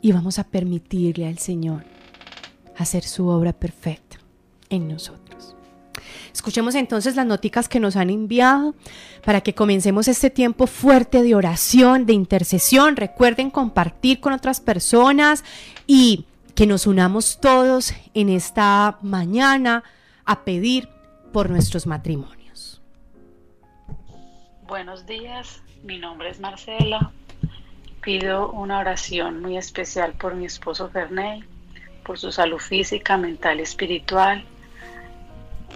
Y 0.00 0.10
vamos 0.12 0.38
a 0.38 0.44
permitirle 0.44 1.28
al 1.28 1.36
Señor 1.36 1.84
hacer 2.78 3.04
su 3.04 3.28
obra 3.28 3.52
perfecta 3.52 4.16
en 4.70 4.88
nosotros. 4.88 5.29
Escuchemos 6.32 6.74
entonces 6.74 7.16
las 7.16 7.26
noticas 7.26 7.68
que 7.68 7.80
nos 7.80 7.96
han 7.96 8.10
enviado 8.10 8.74
para 9.24 9.40
que 9.40 9.54
comencemos 9.54 10.08
este 10.08 10.30
tiempo 10.30 10.66
fuerte 10.66 11.22
de 11.22 11.34
oración, 11.34 12.06
de 12.06 12.12
intercesión. 12.12 12.96
Recuerden 12.96 13.50
compartir 13.50 14.20
con 14.20 14.32
otras 14.32 14.60
personas 14.60 15.44
y 15.86 16.26
que 16.54 16.66
nos 16.66 16.86
unamos 16.86 17.40
todos 17.40 17.94
en 18.14 18.28
esta 18.28 18.98
mañana 19.02 19.82
a 20.24 20.44
pedir 20.44 20.88
por 21.32 21.50
nuestros 21.50 21.86
matrimonios. 21.86 22.80
Buenos 24.66 25.06
días, 25.06 25.62
mi 25.82 25.98
nombre 25.98 26.30
es 26.30 26.38
Marcela. 26.38 27.10
Pido 28.02 28.50
una 28.52 28.78
oración 28.78 29.42
muy 29.42 29.56
especial 29.56 30.12
por 30.12 30.34
mi 30.34 30.46
esposo 30.46 30.88
Ferney, 30.88 31.44
por 32.04 32.18
su 32.18 32.32
salud 32.32 32.58
física, 32.58 33.16
mental 33.16 33.60
espiritual. 33.60 34.44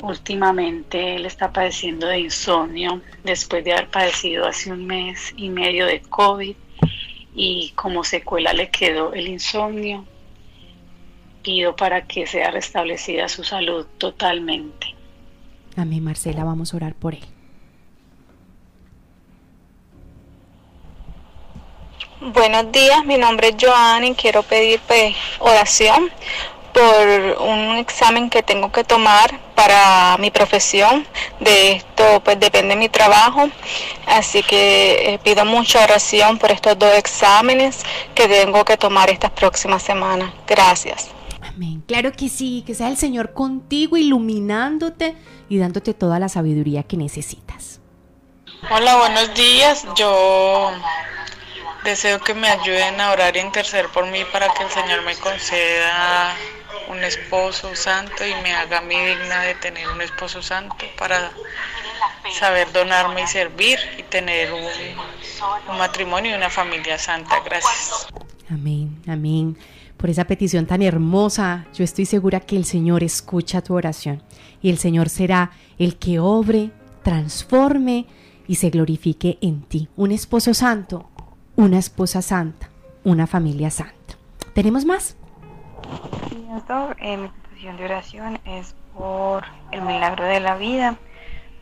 Últimamente 0.05 1.17
él 1.17 1.25
está 1.25 1.51
padeciendo 1.51 2.07
de 2.09 2.19
insomnio 2.19 3.01
después 3.23 3.65
de 3.65 3.73
haber 3.73 3.89
padecido 3.89 4.47
hace 4.47 4.71
un 4.71 4.87
mes 4.87 5.33
y 5.35 5.49
medio 5.49 5.87
de 5.87 6.03
COVID 6.03 6.55
y 7.35 7.73
como 7.75 8.05
secuela 8.05 8.53
le 8.53 8.69
quedó 8.69 9.15
el 9.15 9.29
insomnio. 9.29 10.05
Pido 11.43 11.75
para 11.75 12.07
que 12.07 12.27
sea 12.27 12.51
restablecida 12.51 13.31
su 13.31 13.45
salud 13.45 13.87
totalmente. 13.97 14.95
Amén, 15.75 16.05
Marcela, 16.05 16.45
vamos 16.45 16.75
a 16.75 16.77
orar 16.77 16.95
por 16.95 17.15
él. 17.15 17.25
Buenos 22.21 22.71
días, 22.73 23.07
mi 23.07 23.17
nombre 23.17 23.49
es 23.49 23.57
Joan 23.59 24.05
y 24.05 24.15
quiero 24.15 24.43
pedir 24.43 24.81
pues, 24.87 25.17
oración 25.39 26.11
por 26.75 27.41
un 27.41 27.77
examen 27.77 28.29
que 28.29 28.43
tengo 28.43 28.71
que 28.73 28.85
tomar 28.85 29.41
para 29.55 30.19
mi 30.19 30.31
profesión. 30.31 31.07
De 31.41 31.73
esto 31.73 32.21
pues 32.25 32.39
depende 32.39 32.77
mi 32.77 32.89
trabajo. 32.89 33.49
Así 34.07 34.43
que 34.43 35.15
eh, 35.15 35.21
pido 35.23 35.45
mucha 35.45 35.83
oración 35.85 36.39
por 36.39 36.51
estos 36.51 36.79
dos 36.79 36.93
exámenes 36.95 37.83
que 38.15 38.29
tengo 38.29 38.65
que 38.65 38.77
tomar 38.77 39.09
estas 39.09 39.31
próximas 39.31 39.83
semanas. 39.83 40.33
Gracias. 40.47 41.09
Amén. 41.41 41.83
Claro 41.87 42.11
que 42.13 42.29
sí, 42.29 42.65
que 42.67 42.75
sea 42.75 42.89
el 42.89 42.97
Señor 42.97 43.33
contigo, 43.33 43.97
iluminándote 43.97 45.15
y 45.49 45.59
dándote 45.59 45.95
toda 45.95 46.19
la 46.19 46.29
sabiduría 46.29 46.83
que 46.83 46.97
necesitas. 46.97 47.81
Hola, 48.71 48.97
buenos 48.97 49.33
días. 49.35 49.87
Yo 49.95 50.73
deseo 51.85 52.19
que 52.21 52.35
me 52.35 52.49
ayuden 52.49 53.01
a 53.01 53.13
orar 53.13 53.37
y 53.37 53.41
interceder 53.41 53.89
por 53.91 54.07
mí 54.07 54.25
para 54.33 54.49
que 54.55 54.65
el 54.65 54.71
Señor 54.71 55.03
me 55.03 55.15
conceda 55.17 56.35
un 56.89 57.03
esposo 57.03 57.75
santo 57.75 58.27
y 58.27 58.35
me 58.43 58.53
haga 58.55 58.79
a 58.79 58.81
mí 58.81 58.97
digna 58.97 59.43
de 59.43 59.55
tener 59.57 59.89
un 59.89 60.01
esposo 60.01 60.43
santo 60.43 60.77
para 60.99 61.33
saber 62.39 62.73
donarme 62.73 63.23
y 63.23 63.27
servir 63.27 63.79
y 63.99 64.03
tener 64.05 64.53
un, 64.53 64.63
un 65.71 65.79
matrimonio 65.79 66.33
y 66.33 66.35
una 66.35 66.51
familia 66.51 66.99
santa. 66.99 67.41
Gracias. 67.45 68.07
Amén, 68.51 69.01
amén. 69.07 69.57
Por 69.97 70.11
esa 70.11 70.25
petición 70.25 70.67
tan 70.67 70.83
hermosa, 70.83 71.67
yo 71.75 71.85
estoy 71.85 72.05
segura 72.05 72.41
que 72.41 72.57
el 72.57 72.65
Señor 72.65 73.03
escucha 73.03 73.63
tu 73.63 73.75
oración 73.75 74.23
y 74.61 74.71
el 74.71 74.79
Señor 74.79 75.09
será 75.09 75.53
el 75.79 75.97
que 75.97 76.19
obre, 76.19 76.71
transforme 77.03 78.07
y 78.47 78.57
se 78.57 78.71
glorifique 78.71 79.39
en 79.41 79.63
ti. 79.63 79.89
Un 79.97 80.13
esposo 80.13 80.53
santo, 80.53 81.09
una 81.57 81.79
esposa 81.79 82.21
santa, 82.21 82.71
una 83.05 83.27
familia 83.27 83.71
santa. 83.71 83.95
¿Tenemos 84.55 84.85
más? 84.85 85.17
Doctor, 86.51 86.97
mi 87.01 87.29
petición 87.29 87.77
de 87.77 87.85
oración 87.85 88.41
es 88.45 88.75
por 88.97 89.45
el 89.73 89.83
milagro 89.83 90.25
de 90.25 90.41
la 90.41 90.57
vida, 90.57 90.97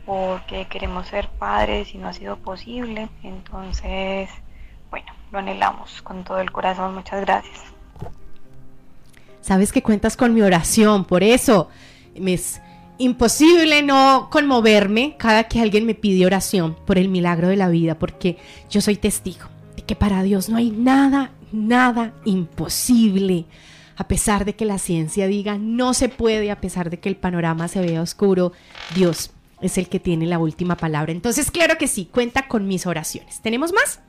porque 0.05 0.67
queremos 0.69 1.07
ser 1.07 1.29
padres 1.29 1.95
y 1.95 1.99
no 1.99 2.09
ha 2.09 2.13
sido 2.13 2.37
posible. 2.37 3.09
Entonces, 3.23 4.29
bueno, 4.91 5.07
lo 5.31 5.39
anhelamos 5.39 6.03
con 6.03 6.25
todo 6.25 6.41
el 6.41 6.53
corazón. 6.53 6.95
Muchas 6.95 7.21
gracias. 7.23 7.61
Sabes 9.41 9.73
que 9.73 9.83
cuentas 9.83 10.17
con 10.17 10.35
mi 10.35 10.43
oración, 10.43 11.05
por 11.05 11.23
eso 11.23 11.69
me 12.19 12.35
es 12.35 12.61
imposible 12.99 13.83
no 13.83 14.29
conmoverme 14.31 15.17
cada 15.19 15.45
que 15.45 15.61
alguien 15.61 15.87
me 15.87 15.95
pide 15.95 16.27
oración 16.27 16.77
por 16.87 16.99
el 16.99 17.09
milagro 17.09 17.49
de 17.49 17.57
la 17.57 17.69
vida, 17.69 17.99
porque 17.99 18.39
yo 18.71 18.81
soy 18.81 18.97
testigo 18.97 19.47
de 19.75 19.83
que 19.83 19.97
para 19.97 20.23
Dios 20.23 20.49
no 20.49 20.57
hay 20.59 20.71
nada, 20.71 21.33
nada 21.51 22.13
imposible. 22.25 23.47
A 23.97 24.09
pesar 24.09 24.45
de 24.45 24.55
que 24.55 24.65
la 24.65 24.79
ciencia 24.79 25.27
diga 25.27 25.59
no 25.59 25.95
se 25.95 26.09
puede, 26.09 26.51
a 26.51 26.61
pesar 26.61 26.91
de 26.91 26.99
que 26.99 27.09
el 27.09 27.17
panorama 27.17 27.69
se 27.69 27.81
vea 27.81 28.01
oscuro, 28.03 28.53
Dios 28.95 29.31
es 29.61 29.79
el 29.79 29.89
que 29.89 30.01
tiene 30.01 30.27
la 30.27 30.39
última 30.39 30.77
palabra. 30.77 31.13
Entonces, 31.13 31.51
claro 31.51 31.79
que 31.79 31.87
sí, 31.87 32.09
cuenta 32.11 32.49
con 32.49 32.67
mis 32.67 32.87
oraciones. 32.87 33.41
¿Tenemos 33.41 33.73
más? 33.73 34.01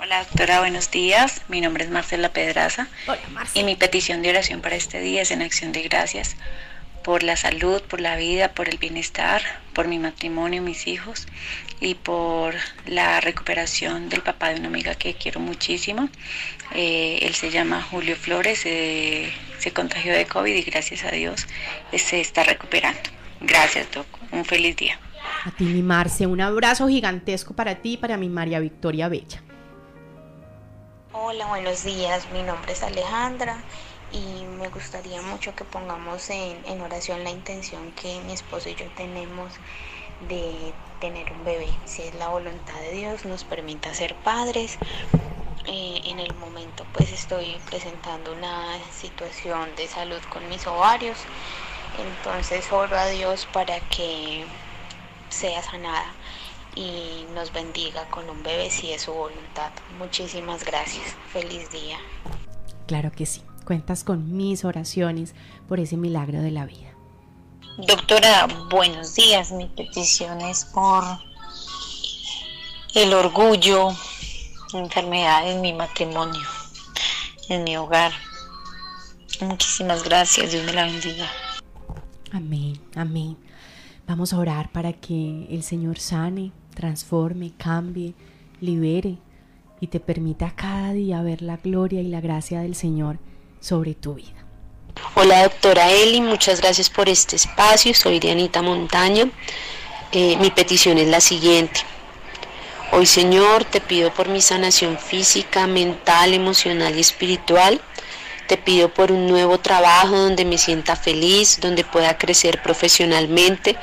Hola 0.00 0.20
doctora, 0.24 0.60
buenos 0.60 0.90
días. 0.90 1.42
Mi 1.48 1.60
nombre 1.60 1.84
es 1.84 1.90
Marcela 1.90 2.32
Pedraza 2.32 2.88
Hola, 3.06 3.20
Marcela. 3.32 3.62
y 3.62 3.64
mi 3.64 3.76
petición 3.76 4.22
de 4.22 4.30
oración 4.30 4.60
para 4.60 4.76
este 4.76 5.00
día 5.00 5.22
es 5.22 5.30
en 5.30 5.42
acción 5.42 5.72
de 5.72 5.82
gracias 5.82 6.36
por 7.02 7.22
la 7.22 7.36
salud, 7.36 7.82
por 7.82 8.00
la 8.00 8.16
vida, 8.16 8.52
por 8.52 8.68
el 8.68 8.78
bienestar, 8.78 9.42
por 9.72 9.88
mi 9.88 9.98
matrimonio, 9.98 10.62
mis 10.62 10.86
hijos 10.86 11.26
y 11.80 11.94
por 11.94 12.54
la 12.86 13.20
recuperación 13.20 14.08
del 14.08 14.22
papá 14.22 14.48
de 14.50 14.56
una 14.56 14.68
amiga 14.68 14.94
que 14.94 15.14
quiero 15.14 15.40
muchísimo. 15.40 16.08
Eh, 16.74 17.20
él 17.22 17.34
se 17.34 17.50
llama 17.50 17.82
Julio 17.82 18.16
Flores, 18.16 18.62
eh, 18.64 19.32
se 19.58 19.72
contagió 19.72 20.12
de 20.12 20.26
COVID 20.26 20.54
y 20.54 20.62
gracias 20.62 21.04
a 21.04 21.10
Dios 21.10 21.46
eh, 21.92 21.98
se 21.98 22.20
está 22.20 22.42
recuperando. 22.42 23.00
Gracias, 23.40 23.90
Doc. 23.92 24.06
Un 24.32 24.44
feliz 24.44 24.76
día. 24.76 24.98
A 25.44 25.50
ti, 25.52 25.64
mi 25.64 25.82
Marce, 25.82 26.26
un 26.26 26.40
abrazo 26.40 26.88
gigantesco 26.88 27.54
para 27.54 27.76
ti 27.76 27.92
y 27.92 27.96
para 27.96 28.16
mi 28.16 28.28
María 28.28 28.58
Victoria 28.58 29.08
Bella. 29.08 29.42
Hola, 31.12 31.46
buenos 31.46 31.84
días. 31.84 32.26
Mi 32.32 32.42
nombre 32.42 32.72
es 32.72 32.82
Alejandra 32.82 33.62
y 34.12 34.44
me 34.60 34.68
gustaría 34.68 35.22
mucho 35.22 35.54
que 35.54 35.64
pongamos 35.64 36.28
en, 36.30 36.58
en, 36.66 36.80
oración 36.80 37.22
la 37.24 37.30
intención 37.30 37.92
que 37.92 38.20
mi 38.26 38.32
esposo 38.32 38.68
y 38.68 38.74
yo 38.74 38.86
tenemos 38.96 39.52
de 40.28 40.72
tener 41.00 41.32
un 41.32 41.44
bebé. 41.44 41.68
Si 41.84 42.02
es 42.02 42.14
la 42.14 42.28
voluntad 42.28 42.78
de 42.80 42.92
Dios, 42.92 43.24
nos 43.24 43.44
permita 43.44 43.92
ser 43.94 44.14
padres. 44.16 44.78
Eh, 45.66 46.00
en 46.04 46.18
el 46.18 46.34
momento 46.36 46.86
pues 46.94 47.12
estoy 47.12 47.56
presentando 47.66 48.32
una 48.32 48.78
situación 48.90 49.68
de 49.76 49.86
salud 49.86 50.20
con 50.30 50.48
mis 50.48 50.66
ovarios. 50.66 51.18
Entonces 51.98 52.70
oro 52.72 52.96
a 52.96 53.06
Dios 53.08 53.46
para 53.52 53.80
que 53.80 54.44
sea 55.28 55.62
sanada 55.62 56.12
y 56.74 57.26
nos 57.34 57.52
bendiga 57.52 58.04
con 58.08 58.28
un 58.30 58.42
bebé 58.42 58.70
si 58.70 58.92
es 58.92 59.02
su 59.02 59.12
voluntad. 59.12 59.70
Muchísimas 59.98 60.64
gracias. 60.64 61.16
Feliz 61.32 61.70
día. 61.70 61.98
Claro 62.86 63.10
que 63.12 63.26
sí. 63.26 63.42
Cuentas 63.64 64.04
con 64.04 64.36
mis 64.36 64.64
oraciones 64.64 65.34
por 65.68 65.80
ese 65.80 65.96
milagro 65.96 66.40
de 66.40 66.50
la 66.50 66.64
vida. 66.64 66.87
Doctora, 67.86 68.48
buenos 68.68 69.14
días. 69.14 69.52
Mi 69.52 69.66
petición 69.66 70.40
es 70.40 70.64
por 70.64 71.04
el 72.96 73.14
orgullo, 73.14 73.90
enfermedad 74.74 75.48
en 75.48 75.60
mi 75.60 75.72
matrimonio, 75.72 76.42
en 77.48 77.62
mi 77.62 77.76
hogar. 77.76 78.10
Muchísimas 79.40 80.02
gracias. 80.02 80.50
Dios 80.50 80.64
me 80.64 80.72
la 80.72 80.86
bendiga. 80.86 81.28
Amén, 82.32 82.80
amén. 82.96 83.36
Vamos 84.08 84.32
a 84.32 84.38
orar 84.38 84.72
para 84.72 84.92
que 84.92 85.46
el 85.48 85.62
Señor 85.62 86.00
sane, 86.00 86.50
transforme, 86.74 87.52
cambie, 87.56 88.16
libere 88.60 89.18
y 89.80 89.86
te 89.86 90.00
permita 90.00 90.50
cada 90.56 90.92
día 90.94 91.22
ver 91.22 91.42
la 91.42 91.58
gloria 91.58 92.00
y 92.00 92.08
la 92.08 92.20
gracia 92.20 92.60
del 92.60 92.74
Señor 92.74 93.20
sobre 93.60 93.94
tu 93.94 94.14
vida. 94.14 94.37
Hola 95.14 95.42
doctora 95.42 95.90
Eli, 95.90 96.20
muchas 96.20 96.60
gracias 96.60 96.90
por 96.90 97.08
este 97.08 97.36
espacio. 97.36 97.92
Soy 97.94 98.20
Dianita 98.20 98.62
Montaño. 98.62 99.30
Eh, 100.12 100.36
mi 100.40 100.50
petición 100.50 100.98
es 100.98 101.08
la 101.08 101.20
siguiente. 101.20 101.80
Hoy 102.92 103.06
Señor, 103.06 103.64
te 103.64 103.80
pido 103.80 104.12
por 104.12 104.28
mi 104.28 104.40
sanación 104.40 104.98
física, 104.98 105.66
mental, 105.66 106.34
emocional 106.34 106.96
y 106.96 107.00
espiritual. 107.00 107.80
Te 108.46 108.56
pido 108.56 108.88
por 108.88 109.12
un 109.12 109.26
nuevo 109.26 109.58
trabajo 109.58 110.16
donde 110.16 110.44
me 110.44 110.56
sienta 110.56 110.96
feliz, 110.96 111.58
donde 111.60 111.84
pueda 111.84 112.16
crecer 112.16 112.62
profesionalmente 112.62 113.76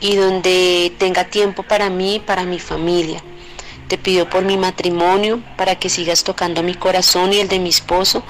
y 0.00 0.16
donde 0.16 0.92
tenga 0.98 1.24
tiempo 1.24 1.62
para 1.62 1.90
mí 1.90 2.16
y 2.16 2.20
para 2.20 2.44
mi 2.44 2.58
familia. 2.58 3.22
Te 3.88 3.98
pido 3.98 4.28
por 4.28 4.44
mi 4.44 4.56
matrimonio, 4.56 5.42
para 5.56 5.76
que 5.76 5.88
sigas 5.88 6.22
tocando 6.22 6.62
mi 6.62 6.74
corazón 6.74 7.32
y 7.32 7.40
el 7.40 7.48
de 7.48 7.58
mi 7.58 7.70
esposo, 7.70 8.22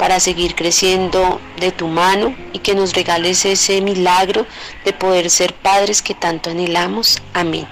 para 0.00 0.18
seguir 0.18 0.54
creciendo 0.54 1.42
de 1.60 1.72
tu 1.72 1.86
mano 1.86 2.34
y 2.54 2.60
que 2.60 2.74
nos 2.74 2.94
regales 2.94 3.44
ese 3.44 3.82
milagro 3.82 4.46
de 4.82 4.94
poder 4.94 5.28
ser 5.28 5.52
padres 5.52 6.00
que 6.00 6.14
tanto 6.14 6.48
anhelamos. 6.48 7.18
Amén. 7.34 7.68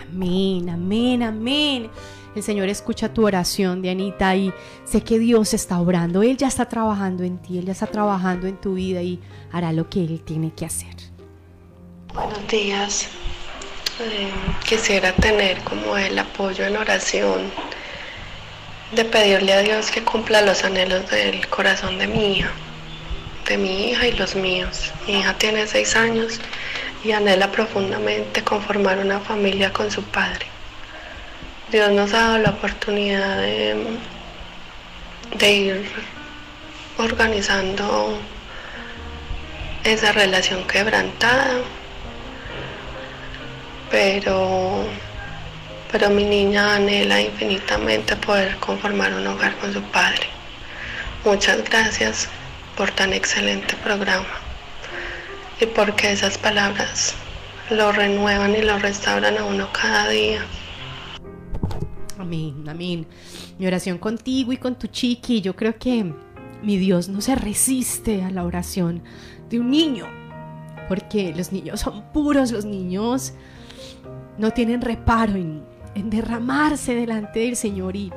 Amén, 0.00 0.70
amén, 0.70 1.24
amén. 1.24 1.90
El 2.36 2.42
Señor 2.44 2.68
escucha 2.68 3.12
tu 3.12 3.26
oración, 3.26 3.82
Dianita, 3.82 4.36
y 4.36 4.52
sé 4.84 5.02
que 5.02 5.18
Dios 5.18 5.54
está 5.54 5.80
obrando. 5.80 6.22
Él 6.22 6.36
ya 6.36 6.46
está 6.46 6.68
trabajando 6.68 7.24
en 7.24 7.38
ti, 7.38 7.58
Él 7.58 7.66
ya 7.66 7.72
está 7.72 7.88
trabajando 7.88 8.46
en 8.46 8.60
tu 8.60 8.74
vida 8.74 9.02
y 9.02 9.18
hará 9.50 9.72
lo 9.72 9.90
que 9.90 10.04
Él 10.04 10.22
tiene 10.24 10.52
que 10.54 10.64
hacer. 10.64 10.94
Buenos 12.14 12.46
días. 12.46 13.08
Eh, 13.98 14.30
quisiera 14.68 15.12
tener 15.16 15.58
como 15.64 15.96
el 15.96 16.16
apoyo 16.16 16.64
en 16.64 16.76
oración 16.76 17.50
de 18.92 19.04
pedirle 19.06 19.54
a 19.54 19.62
Dios 19.62 19.90
que 19.90 20.04
cumpla 20.04 20.42
los 20.42 20.64
anhelos 20.64 21.10
del 21.10 21.48
corazón 21.48 21.98
de 21.98 22.06
mi 22.06 22.36
hija, 22.36 22.50
de 23.48 23.56
mi 23.56 23.90
hija 23.90 24.06
y 24.06 24.12
los 24.12 24.34
míos. 24.34 24.92
Mi 25.06 25.18
hija 25.18 25.34
tiene 25.34 25.66
seis 25.66 25.96
años 25.96 26.38
y 27.02 27.12
anhela 27.12 27.50
profundamente 27.50 28.44
conformar 28.44 28.98
una 28.98 29.20
familia 29.20 29.72
con 29.72 29.90
su 29.90 30.02
padre. 30.02 30.46
Dios 31.70 31.90
nos 31.92 32.12
ha 32.12 32.18
dado 32.18 32.38
la 32.38 32.50
oportunidad 32.50 33.38
de, 33.38 33.96
ir 35.50 35.90
organizando 36.98 38.18
esa 39.84 40.12
relación 40.12 40.66
quebrantada, 40.66 41.62
pero, 43.90 44.84
pero 45.92 46.08
mi 46.08 46.24
niña 46.24 46.74
anhela 46.74 47.20
infinitamente 47.20 48.16
poder 48.16 48.56
conformar 48.56 49.12
un 49.12 49.26
hogar 49.26 49.54
con 49.58 49.72
su 49.74 49.82
padre. 49.82 50.26
Muchas 51.22 51.62
gracias 51.68 52.28
por 52.76 52.90
tan 52.90 53.12
excelente 53.12 53.76
programa 53.84 54.26
y 55.60 55.66
porque 55.66 56.10
esas 56.10 56.38
palabras 56.38 57.14
lo 57.70 57.92
renuevan 57.92 58.56
y 58.56 58.62
lo 58.62 58.78
restauran 58.78 59.36
a 59.36 59.44
uno 59.44 59.68
cada 59.72 60.08
día. 60.08 60.40
Amén, 62.18 62.64
amén. 62.66 63.06
Mi 63.58 63.66
oración 63.66 63.98
contigo 63.98 64.52
y 64.52 64.56
con 64.56 64.78
tu 64.78 64.86
chiqui, 64.86 65.42
yo 65.42 65.54
creo 65.54 65.78
que 65.78 66.12
mi 66.62 66.76
Dios 66.78 67.08
no 67.08 67.20
se 67.20 67.34
resiste 67.34 68.22
a 68.22 68.30
la 68.30 68.44
oración 68.44 69.02
de 69.50 69.60
un 69.60 69.70
niño, 69.70 70.06
porque 70.88 71.34
los 71.36 71.52
niños 71.52 71.80
son 71.80 72.02
puros, 72.12 72.50
los 72.50 72.64
niños 72.64 73.34
no 74.38 74.50
tienen 74.52 74.80
reparo 74.80 75.34
en, 75.34 75.71
derramarse 75.94 76.94
delante 76.94 77.40
del 77.40 77.56
Señor 77.56 77.96
y 77.96 78.12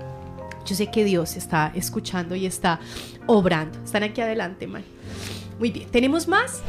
yo 0.66 0.76
sé 0.76 0.90
que 0.90 1.04
Dios 1.04 1.36
está 1.36 1.72
escuchando 1.76 2.36
y 2.36 2.46
está 2.46 2.80
obrando. 3.28 3.78
Están 3.84 4.04
aquí 4.04 4.22
adelante, 4.22 4.68
man. 4.68 4.84
Muy 5.60 5.72
bien, 5.72 5.90
¿tenemos 5.90 6.28
más? 6.28 6.62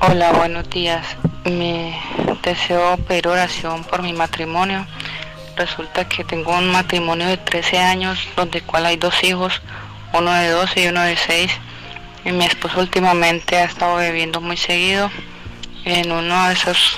Hola, 0.00 0.32
buenos 0.32 0.68
días. 0.70 1.06
Me 1.44 1.94
deseo 2.42 2.96
pedir 3.06 3.28
oración 3.28 3.84
por 3.84 4.02
mi 4.02 4.12
matrimonio 4.12 4.86
resulta 5.60 6.08
que 6.08 6.24
tengo 6.24 6.56
un 6.56 6.70
matrimonio 6.70 7.26
de 7.26 7.36
13 7.36 7.78
años, 7.78 8.18
donde 8.34 8.62
cual 8.62 8.86
hay 8.86 8.96
dos 8.96 9.22
hijos, 9.22 9.60
uno 10.14 10.32
de 10.32 10.48
12 10.48 10.84
y 10.84 10.86
uno 10.88 11.02
de 11.02 11.16
6. 11.16 11.52
Y 12.24 12.32
mi 12.32 12.44
esposo 12.44 12.80
últimamente 12.80 13.56
ha 13.56 13.64
estado 13.64 13.96
bebiendo 13.96 14.40
muy 14.40 14.56
seguido. 14.56 15.10
En 15.84 16.12
uno 16.12 16.48
de 16.48 16.54
esos 16.54 16.96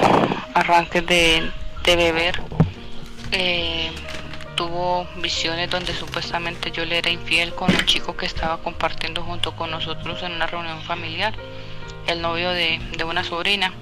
arranques 0.54 1.04
de, 1.06 1.50
beber, 1.84 2.40
eh, 3.32 3.90
tuvo 4.56 5.06
visiones 5.16 5.70
donde 5.70 5.94
supuestamente 5.94 6.70
yo 6.70 6.84
le 6.84 6.98
era 6.98 7.10
infiel 7.10 7.54
con 7.54 7.70
un 7.74 7.84
chico 7.86 8.16
que 8.16 8.26
estaba 8.26 8.58
compartiendo 8.58 9.22
junto 9.22 9.56
con 9.56 9.70
nosotros 9.70 10.22
en 10.22 10.32
una 10.32 10.46
reunión 10.46 10.80
familiar, 10.82 11.34
el 12.06 12.20
novio 12.20 12.50
de, 12.50 12.80
de 12.96 13.04
una 13.04 13.24
sobrina 13.24 13.72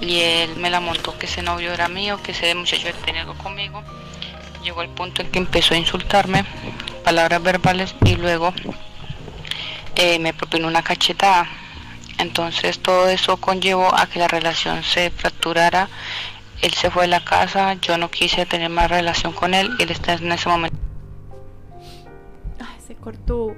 y 0.00 0.20
él 0.20 0.56
me 0.56 0.70
la 0.70 0.80
montó 0.80 1.16
que 1.18 1.26
ese 1.26 1.42
novio 1.42 1.72
era 1.72 1.88
mío, 1.88 2.20
que 2.22 2.32
ese 2.32 2.54
muchacho 2.54 2.88
había 2.88 3.00
tenido 3.00 3.34
conmigo 3.34 3.82
llegó 4.64 4.80
al 4.80 4.88
punto 4.88 5.22
en 5.22 5.30
que 5.30 5.38
empezó 5.38 5.74
a 5.74 5.76
insultarme, 5.76 6.44
palabras 7.04 7.42
verbales, 7.42 7.94
y 8.04 8.16
luego 8.16 8.52
eh, 9.94 10.18
me 10.18 10.32
propinó 10.32 10.66
una 10.66 10.82
cachetada. 10.82 11.46
Entonces 12.18 12.78
todo 12.78 13.08
eso 13.08 13.36
conllevó 13.36 13.94
a 13.94 14.06
que 14.06 14.18
la 14.18 14.28
relación 14.28 14.82
se 14.82 15.10
fracturara. 15.10 15.88
Él 16.62 16.72
se 16.72 16.90
fue 16.90 17.02
de 17.02 17.08
la 17.08 17.24
casa, 17.24 17.74
yo 17.74 17.98
no 17.98 18.10
quise 18.10 18.46
tener 18.46 18.70
más 18.70 18.90
relación 18.90 19.32
con 19.32 19.54
él, 19.54 19.70
él 19.78 19.90
está 19.90 20.14
en 20.14 20.32
ese 20.32 20.48
momento. 20.48 20.76
Ay, 22.60 22.80
se 22.86 22.94
cortó. 22.94 23.54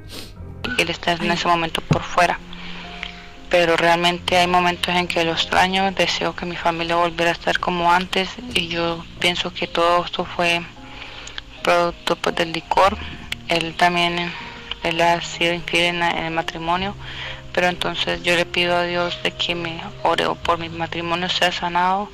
Él 0.78 0.90
está 0.90 1.12
en 1.12 1.30
ese 1.30 1.46
momento 1.46 1.80
por 1.82 2.02
fuera. 2.02 2.38
Pero 3.48 3.76
realmente 3.76 4.36
hay 4.36 4.48
momentos 4.48 4.94
en 4.94 5.06
que 5.06 5.24
lo 5.24 5.32
extraño, 5.32 5.90
deseo 5.92 6.34
que 6.34 6.46
mi 6.46 6.56
familia 6.56 6.96
volviera 6.96 7.30
a 7.30 7.34
estar 7.34 7.60
como 7.60 7.92
antes 7.92 8.28
y 8.54 8.66
yo 8.68 9.04
pienso 9.20 9.52
que 9.54 9.68
todo 9.68 10.04
esto 10.04 10.24
fue 10.24 10.62
producto 11.62 12.16
pues, 12.16 12.34
del 12.34 12.52
licor. 12.52 12.96
Él 13.48 13.74
también 13.76 14.32
él 14.82 15.00
ha 15.00 15.20
sido 15.20 15.52
infiel 15.52 15.96
en, 15.96 16.02
el 16.02 16.32
matrimonio, 16.32 16.94
pero 17.52 17.68
entonces 17.68 18.22
yo 18.22 18.36
le 18.36 18.46
pido 18.46 18.76
a 18.76 18.82
Dios 18.82 19.18
de 19.22 19.32
que 19.32 19.54
me 19.54 19.80
ore 20.02 20.26
o 20.26 20.34
por 20.34 20.58
mi 20.58 20.68
matrimonio 20.68 21.28
sea 21.28 21.50
sanado 21.50 22.08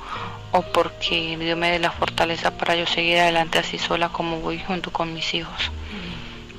o 0.53 0.61
porque 0.61 1.35
Dios 1.37 1.57
me 1.57 1.71
dé 1.71 1.79
la 1.79 1.91
fortaleza 1.91 2.55
para 2.57 2.75
yo 2.75 2.85
seguir 2.85 3.17
adelante 3.17 3.57
así 3.59 3.77
sola 3.77 4.09
como 4.09 4.39
voy 4.39 4.59
junto 4.59 4.91
con 4.91 5.13
mis 5.13 5.33
hijos. 5.33 5.71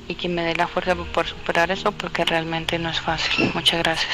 Y 0.07 0.15
que 0.15 0.29
me 0.29 0.43
dé 0.43 0.55
la 0.55 0.67
fuerza 0.67 0.93
para 0.95 1.11
poder 1.11 1.29
superar 1.29 1.71
eso 1.71 1.91
porque 1.91 2.25
realmente 2.25 2.77
no 2.77 2.89
es 2.89 2.99
fácil. 2.99 3.49
Muchas 3.55 3.79
gracias. 3.79 4.13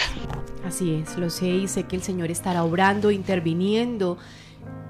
Así 0.65 0.93
es, 0.93 1.17
lo 1.17 1.29
sé 1.29 1.47
y 1.47 1.67
sé 1.67 1.83
que 1.83 1.95
el 1.95 2.03
Señor 2.03 2.31
estará 2.31 2.63
obrando, 2.63 3.11
interviniendo. 3.11 4.17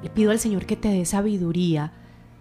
Le 0.04 0.10
pido 0.10 0.32
al 0.32 0.40
Señor 0.40 0.66
que 0.66 0.76
te 0.76 0.90
dé 0.90 1.06
sabiduría 1.06 1.94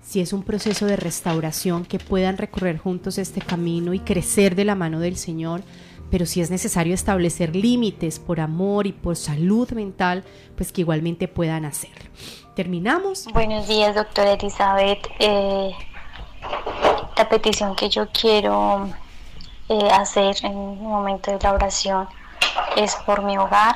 si 0.03 0.21
es 0.21 0.33
un 0.33 0.43
proceso 0.43 0.87
de 0.87 0.97
restauración, 0.97 1.85
que 1.85 1.99
puedan 1.99 2.37
recorrer 2.37 2.79
juntos 2.79 3.19
este 3.19 3.41
camino 3.41 3.95
y 3.95 4.01
crecer 4.01 4.57
de 4.57 4.65
la 4.65 4.75
mano 4.75 4.99
del 4.99 5.17
Señor, 5.17 5.63
pero 6.11 6.27
si 6.27 6.41
es 6.41 6.51
necesario 6.51 6.95
establecer 6.95 7.55
límites 7.55 8.19
por 8.19 8.41
amor 8.41 8.87
y 8.87 8.93
por 8.93 9.17
salud 9.17 9.71
mental, 9.73 10.25
pues 10.57 10.73
que 10.73 10.83
igualmente 10.83 11.29
puedan 11.29 11.65
hacerlo. 11.65 12.11
Terminamos. 12.55 13.27
Buenos 13.33 13.69
días, 13.69 13.95
doctora 13.95 14.33
Elizabeth. 14.33 15.07
Eh, 15.19 15.73
la 17.17 17.29
petición 17.29 17.77
que 17.77 17.89
yo 17.89 18.09
quiero 18.09 18.89
eh, 19.69 19.89
hacer 19.93 20.37
en 20.43 20.57
un 20.57 20.83
momento 20.83 21.31
de 21.31 21.39
la 21.41 21.53
oración 21.53 22.09
es 22.77 22.95
por 23.07 23.23
mi 23.23 23.39
hogar, 23.39 23.75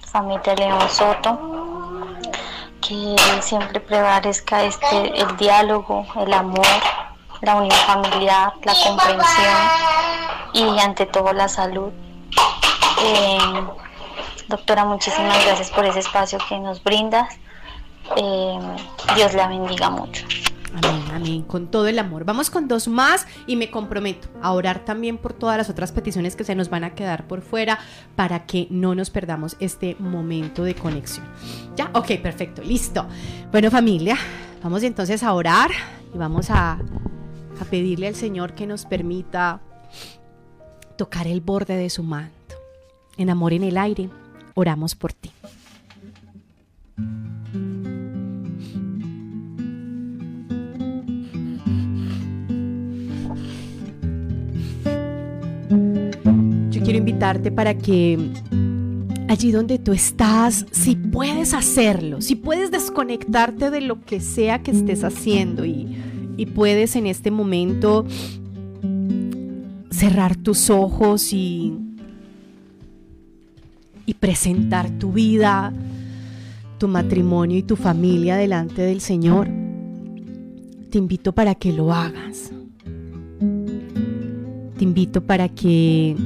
familia 0.00 0.54
León 0.54 0.88
Soto 0.88 1.62
que 2.82 3.16
siempre 3.40 3.80
prevalezca 3.80 4.64
este, 4.64 5.20
el 5.20 5.36
diálogo, 5.36 6.04
el 6.16 6.32
amor, 6.32 6.66
la 7.40 7.56
unión 7.56 7.78
familiar, 7.86 8.52
la 8.64 8.74
comprensión 8.84 9.92
y 10.52 10.78
ante 10.80 11.06
todo 11.06 11.32
la 11.32 11.48
salud. 11.48 11.90
Eh, 13.04 13.38
doctora, 14.48 14.84
muchísimas 14.84 15.44
gracias 15.44 15.70
por 15.70 15.84
ese 15.84 16.00
espacio 16.00 16.38
que 16.48 16.58
nos 16.58 16.82
brindas. 16.82 17.34
Eh, 18.16 18.58
Dios 19.16 19.34
la 19.34 19.48
bendiga 19.48 19.90
mucho. 19.90 20.24
Amén, 20.74 21.02
amén, 21.14 21.42
con 21.42 21.66
todo 21.66 21.86
el 21.86 21.98
amor. 21.98 22.24
Vamos 22.24 22.48
con 22.48 22.66
dos 22.66 22.88
más 22.88 23.26
y 23.46 23.56
me 23.56 23.70
comprometo 23.70 24.28
a 24.40 24.52
orar 24.52 24.84
también 24.84 25.18
por 25.18 25.34
todas 25.34 25.58
las 25.58 25.68
otras 25.68 25.92
peticiones 25.92 26.34
que 26.34 26.44
se 26.44 26.54
nos 26.54 26.70
van 26.70 26.84
a 26.84 26.94
quedar 26.94 27.26
por 27.26 27.42
fuera 27.42 27.78
para 28.16 28.46
que 28.46 28.68
no 28.70 28.94
nos 28.94 29.10
perdamos 29.10 29.56
este 29.60 29.96
momento 29.98 30.64
de 30.64 30.74
conexión. 30.74 31.26
¿Ya? 31.76 31.90
Ok, 31.92 32.12
perfecto, 32.22 32.62
listo. 32.62 33.06
Bueno 33.50 33.70
familia, 33.70 34.16
vamos 34.62 34.82
entonces 34.82 35.22
a 35.22 35.34
orar 35.34 35.70
y 36.14 36.16
vamos 36.16 36.48
a, 36.48 36.72
a 36.72 37.64
pedirle 37.68 38.08
al 38.08 38.14
Señor 38.14 38.54
que 38.54 38.66
nos 38.66 38.86
permita 38.86 39.60
tocar 41.02 41.26
el 41.26 41.40
borde 41.40 41.76
de 41.76 41.90
su 41.90 42.04
manto. 42.04 42.54
En 43.16 43.28
amor 43.28 43.52
en 43.52 43.64
el 43.64 43.76
aire, 43.76 44.08
oramos 44.54 44.94
por 44.94 45.12
ti. 45.12 45.32
quiero 56.84 56.98
invitarte 56.98 57.52
para 57.52 57.78
que 57.78 58.18
allí 59.28 59.52
donde 59.52 59.78
tú 59.78 59.92
estás, 59.92 60.66
si 60.72 60.94
puedes 60.96 61.54
hacerlo, 61.54 62.20
si 62.20 62.34
puedes 62.36 62.70
desconectarte 62.70 63.70
de 63.70 63.80
lo 63.80 64.00
que 64.04 64.20
sea 64.20 64.62
que 64.62 64.72
estés 64.72 65.04
haciendo 65.04 65.64
y, 65.64 65.96
y 66.36 66.46
puedes 66.46 66.96
en 66.96 67.06
este 67.06 67.30
momento 67.30 68.04
cerrar 70.02 70.34
tus 70.34 70.68
ojos 70.68 71.32
y, 71.32 71.78
y 74.04 74.14
presentar 74.14 74.90
tu 74.98 75.12
vida, 75.12 75.72
tu 76.78 76.88
matrimonio 76.88 77.58
y 77.58 77.62
tu 77.62 77.76
familia 77.76 78.34
delante 78.36 78.82
del 78.82 79.00
Señor, 79.00 79.46
te 80.90 80.98
invito 80.98 81.32
para 81.32 81.54
que 81.54 81.72
lo 81.72 81.92
hagas. 81.92 82.50
Te 84.76 84.82
invito 84.82 85.20
para 85.20 85.48
que 85.48 86.16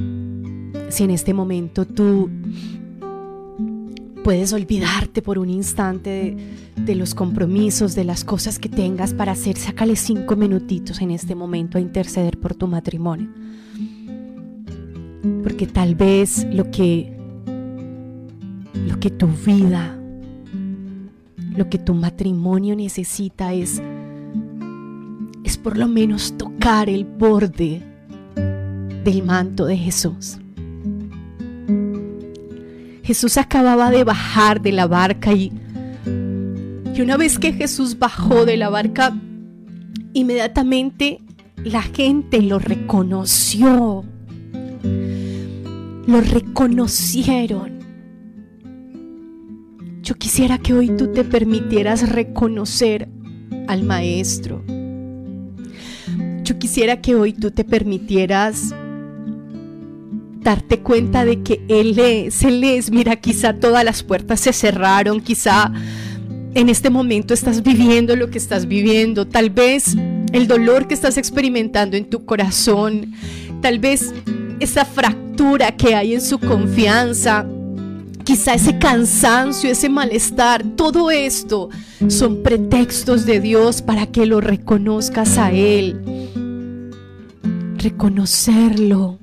si 0.89 1.03
en 1.03 1.11
este 1.11 1.35
momento 1.35 1.85
tú 1.85 2.31
puedes 4.23 4.53
olvidarte 4.53 5.21
por 5.21 5.37
un 5.37 5.51
instante 5.51 6.35
de, 6.75 6.95
los 6.95 7.13
compromisos, 7.13 7.93
de 7.93 8.05
las 8.05 8.23
cosas 8.23 8.57
que 8.57 8.69
tengas 8.69 9.13
para 9.13 9.33
hacer, 9.33 9.55
sácale 9.55 9.95
cinco 9.95 10.35
minutitos 10.35 10.99
en 10.99 11.11
este 11.11 11.35
momento 11.35 11.77
a 11.77 11.81
interceder 11.81 12.39
por 12.39 12.55
tu 12.55 12.65
matrimonio. 12.65 13.29
Porque 15.43 15.67
tal 15.67 15.95
vez 15.95 16.45
lo 16.51 16.69
que, 16.71 17.11
lo 18.87 18.99
que 18.99 19.09
tu 19.09 19.27
vida, 19.27 19.97
lo 21.55 21.69
que 21.69 21.77
tu 21.77 21.93
matrimonio 21.93 22.75
necesita 22.75 23.53
es, 23.53 23.81
es 25.43 25.57
por 25.57 25.77
lo 25.77 25.87
menos 25.87 26.37
tocar 26.37 26.89
el 26.89 27.05
borde 27.05 27.81
del 29.03 29.23
manto 29.23 29.65
de 29.65 29.77
Jesús. 29.77 30.37
Jesús 33.03 33.37
acababa 33.37 33.89
de 33.89 34.03
bajar 34.03 34.61
de 34.61 34.73
la 34.73 34.85
barca 34.85 35.31
y, 35.31 35.53
y 36.93 37.01
una 37.01 37.15
vez 37.15 37.39
que 37.39 37.53
Jesús 37.53 37.97
bajó 37.97 38.45
de 38.45 38.57
la 38.57 38.69
barca, 38.69 39.15
inmediatamente 40.11 41.21
la 41.63 41.81
gente 41.81 42.41
lo 42.41 42.59
reconoció. 42.59 44.03
Lo 44.83 46.21
reconocieron. 46.21 47.77
Yo 50.01 50.15
quisiera 50.15 50.57
que 50.57 50.73
hoy 50.73 50.95
tú 50.95 51.11
te 51.11 51.23
permitieras 51.23 52.09
reconocer 52.09 53.09
al 53.67 53.83
Maestro. 53.83 54.63
Yo 56.43 56.57
quisiera 56.57 57.01
que 57.01 57.15
hoy 57.15 57.33
tú 57.33 57.51
te 57.51 57.65
permitieras 57.65 58.73
darte 60.41 60.79
cuenta 60.79 61.25
de 61.25 61.43
que 61.43 61.61
Él 61.67 61.99
es, 61.99 62.41
Él 62.43 62.63
es. 62.63 62.89
Mira, 62.89 63.17
quizá 63.17 63.53
todas 63.59 63.83
las 63.83 64.01
puertas 64.01 64.39
se 64.39 64.53
cerraron, 64.53 65.19
quizá 65.19 65.73
en 66.53 66.69
este 66.69 66.89
momento 66.89 67.33
estás 67.33 67.61
viviendo 67.61 68.15
lo 68.15 68.29
que 68.29 68.37
estás 68.37 68.65
viviendo, 68.65 69.27
tal 69.27 69.49
vez 69.49 69.95
el 70.31 70.47
dolor 70.47 70.87
que 70.87 70.93
estás 70.93 71.17
experimentando 71.17 71.97
en 71.97 72.09
tu 72.09 72.25
corazón, 72.25 73.13
tal 73.61 73.79
vez 73.79 74.13
esa 74.59 74.85
fractura 74.85 75.71
que 75.75 75.95
hay 75.95 76.13
en 76.13 76.21
su 76.21 76.39
confianza, 76.39 77.45
quizá 78.23 78.53
ese 78.55 78.77
cansancio, 78.77 79.69
ese 79.69 79.89
malestar, 79.89 80.63
todo 80.75 81.11
esto 81.11 81.69
son 82.07 82.43
pretextos 82.43 83.25
de 83.25 83.39
Dios 83.39 83.81
para 83.81 84.07
que 84.07 84.25
lo 84.25 84.41
reconozcas 84.41 85.37
a 85.37 85.51
Él. 85.51 86.01
Reconocerlo 87.77 89.19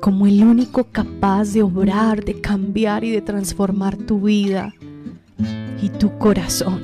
como 0.00 0.26
el 0.26 0.42
único 0.42 0.84
capaz 0.84 1.52
de 1.52 1.62
obrar, 1.62 2.24
de 2.24 2.40
cambiar 2.40 3.04
y 3.04 3.10
de 3.10 3.22
transformar 3.22 3.96
tu 3.96 4.20
vida 4.20 4.74
y 5.82 5.88
tu 5.88 6.16
corazón. 6.18 6.80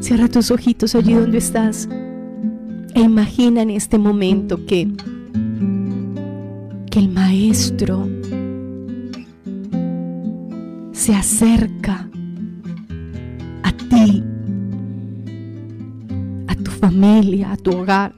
Cierra 0.00 0.28
tus 0.28 0.50
ojitos 0.50 0.94
allí 0.94 1.14
donde 1.14 1.38
estás 1.38 1.88
e 2.96 3.00
imagina 3.00 3.62
en 3.62 3.70
este 3.70 3.98
momento 3.98 4.66
que, 4.66 4.88
que 6.90 6.98
el 6.98 7.08
maestro 7.10 8.08
se 10.92 11.14
acerca 11.14 12.08
a 13.62 13.72
ti, 13.72 14.24
a 16.48 16.54
tu 16.56 16.70
familia, 16.72 17.52
a 17.52 17.56
tu 17.56 17.70
hogar 17.70 18.12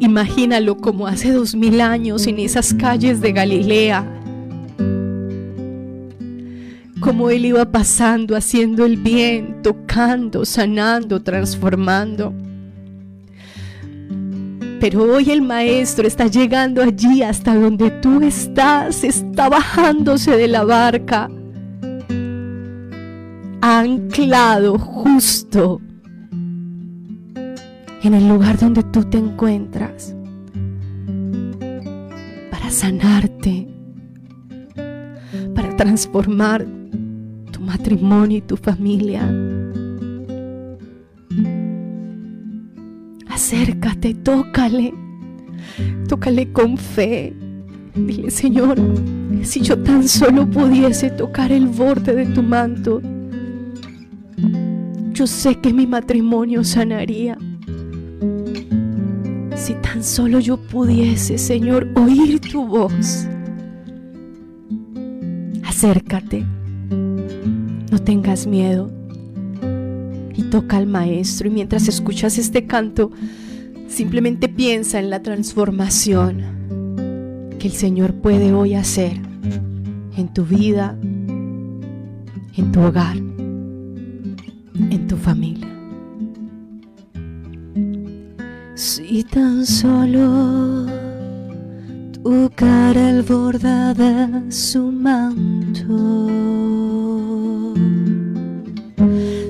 Imagínalo 0.00 0.76
como 0.76 1.06
hace 1.06 1.32
dos 1.32 1.54
mil 1.54 1.80
años 1.80 2.26
en 2.26 2.38
esas 2.38 2.74
calles 2.74 3.20
de 3.20 3.32
Galilea. 3.32 4.04
Como 7.00 7.30
Él 7.30 7.46
iba 7.46 7.70
pasando, 7.70 8.36
haciendo 8.36 8.84
el 8.84 8.96
bien, 8.96 9.62
tocando, 9.62 10.44
sanando, 10.44 11.22
transformando. 11.22 12.34
Pero 14.80 15.02
hoy 15.04 15.30
el 15.30 15.42
Maestro 15.42 16.06
está 16.06 16.26
llegando 16.26 16.82
allí 16.82 17.22
hasta 17.22 17.54
donde 17.54 17.90
tú 17.90 18.20
estás, 18.22 19.04
está 19.04 19.48
bajándose 19.48 20.36
de 20.36 20.48
la 20.48 20.64
barca, 20.64 21.30
anclado 23.60 24.78
justo 24.78 25.80
en 28.02 28.12
el 28.12 28.28
lugar 28.28 28.58
donde 28.58 28.82
tú 28.82 29.02
te 29.04 29.16
encuentras 29.16 30.14
para 32.50 32.70
sanarte, 32.70 33.66
para 35.54 35.74
transformar 35.76 36.66
tu 37.50 37.60
matrimonio 37.60 38.38
y 38.38 38.42
tu 38.42 38.56
familia. 38.56 39.26
Acércate, 43.54 44.14
tócale, 44.14 44.92
tócale 46.08 46.52
con 46.52 46.76
fe. 46.76 47.32
Dile, 47.94 48.28
Señor, 48.28 48.76
si 49.42 49.60
yo 49.60 49.78
tan 49.78 50.08
solo 50.08 50.50
pudiese 50.50 51.08
tocar 51.10 51.52
el 51.52 51.68
borde 51.68 52.14
de 52.16 52.26
tu 52.26 52.42
manto, 52.42 53.00
yo 55.12 55.28
sé 55.28 55.54
que 55.60 55.72
mi 55.72 55.86
matrimonio 55.86 56.64
sanaría. 56.64 57.38
Si 59.54 59.74
tan 59.74 60.02
solo 60.02 60.40
yo 60.40 60.56
pudiese, 60.56 61.38
Señor, 61.38 61.88
oír 61.94 62.40
tu 62.40 62.66
voz. 62.66 63.28
Acércate, 65.62 66.44
no 66.90 68.00
tengas 68.00 68.48
miedo 68.48 68.90
y 70.34 70.42
toca 70.42 70.76
al 70.76 70.88
Maestro. 70.88 71.46
Y 71.46 71.52
mientras 71.52 71.86
escuchas 71.86 72.36
este 72.36 72.66
canto, 72.66 73.12
simplemente 73.94 74.48
piensa 74.48 74.98
en 74.98 75.08
la 75.08 75.22
transformación 75.22 76.42
que 77.60 77.68
el 77.68 77.72
Señor 77.72 78.14
puede 78.14 78.52
hoy 78.52 78.74
hacer 78.74 79.20
en 80.16 80.34
tu 80.34 80.44
vida, 80.44 80.98
en 81.00 82.72
tu 82.72 82.80
hogar, 82.80 83.16
en 83.16 85.06
tu 85.06 85.16
familia. 85.16 85.68
Si 88.74 89.22
tan 89.22 89.64
solo 89.64 90.86
tocar 92.24 92.96
el 92.96 93.22
borde 93.22 93.94
de 93.94 94.50
su 94.50 94.90
manto, 94.90 95.86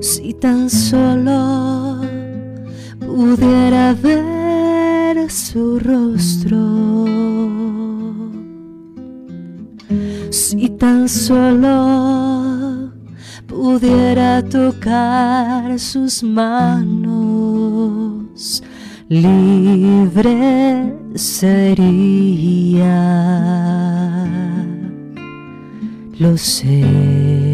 si 0.03 0.35
tan 0.35 0.69
solo 0.69 1.94
pudiera 3.15 3.95
ver 3.95 5.31
su 5.31 5.79
rostro, 5.79 7.05
si 10.31 10.69
tan 10.71 11.09
solo 11.09 12.91
pudiera 13.47 14.43
tocar 14.43 15.79
sus 15.79 16.25
manos 16.25 17.05
libre 19.09 20.93
sería. 21.15 21.71
Lo 26.19 26.37
sé. 26.37 27.54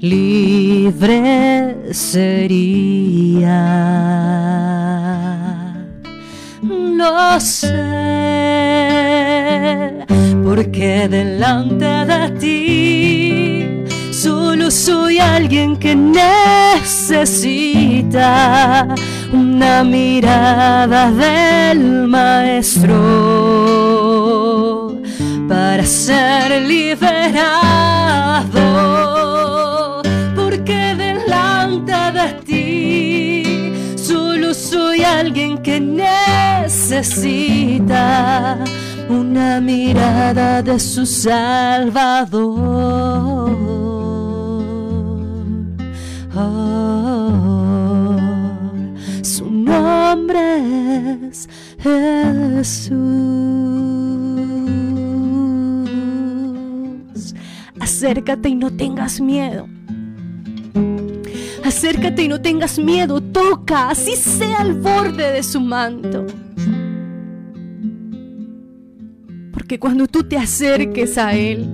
libre 0.00 1.76
sería. 1.92 3.60
Lo 6.62 7.40
sé, 7.40 7.66
porque 10.42 11.08
delante 11.08 11.84
de 11.84 12.30
ti 12.38 13.84
solo 14.12 14.70
soy 14.70 15.18
alguien 15.18 15.76
que 15.76 15.94
necesita 15.96 16.36
una 19.32 19.84
mirada 19.84 21.10
del 21.10 22.06
maestro 22.08 22.96
para 25.48 25.84
ser 25.84 26.62
liberado. 26.62 27.60
Alguien 35.18 35.58
que 35.58 35.80
necesita 35.80 37.08
una 39.08 39.60
mirada 39.60 40.62
de 40.62 40.78
su 40.78 41.04
Salvador. 41.06 42.70
su 49.22 49.50
nombre 49.50 50.40
es 51.28 51.48
Jesús. 51.78 52.94
Acércate 57.80 58.48
y 58.48 58.54
no 58.54 58.70
tengas 58.70 59.20
miedo. 59.20 59.69
Acércate 61.70 62.24
y 62.24 62.28
no 62.28 62.40
tengas 62.40 62.80
miedo. 62.80 63.20
Toca, 63.20 63.90
así 63.90 64.16
sea 64.16 64.62
el 64.62 64.74
borde 64.74 65.30
de 65.30 65.40
su 65.44 65.60
manto. 65.60 66.26
Porque 69.52 69.78
cuando 69.78 70.08
tú 70.08 70.24
te 70.24 70.36
acerques 70.36 71.16
a 71.16 71.32
Él, 71.36 71.68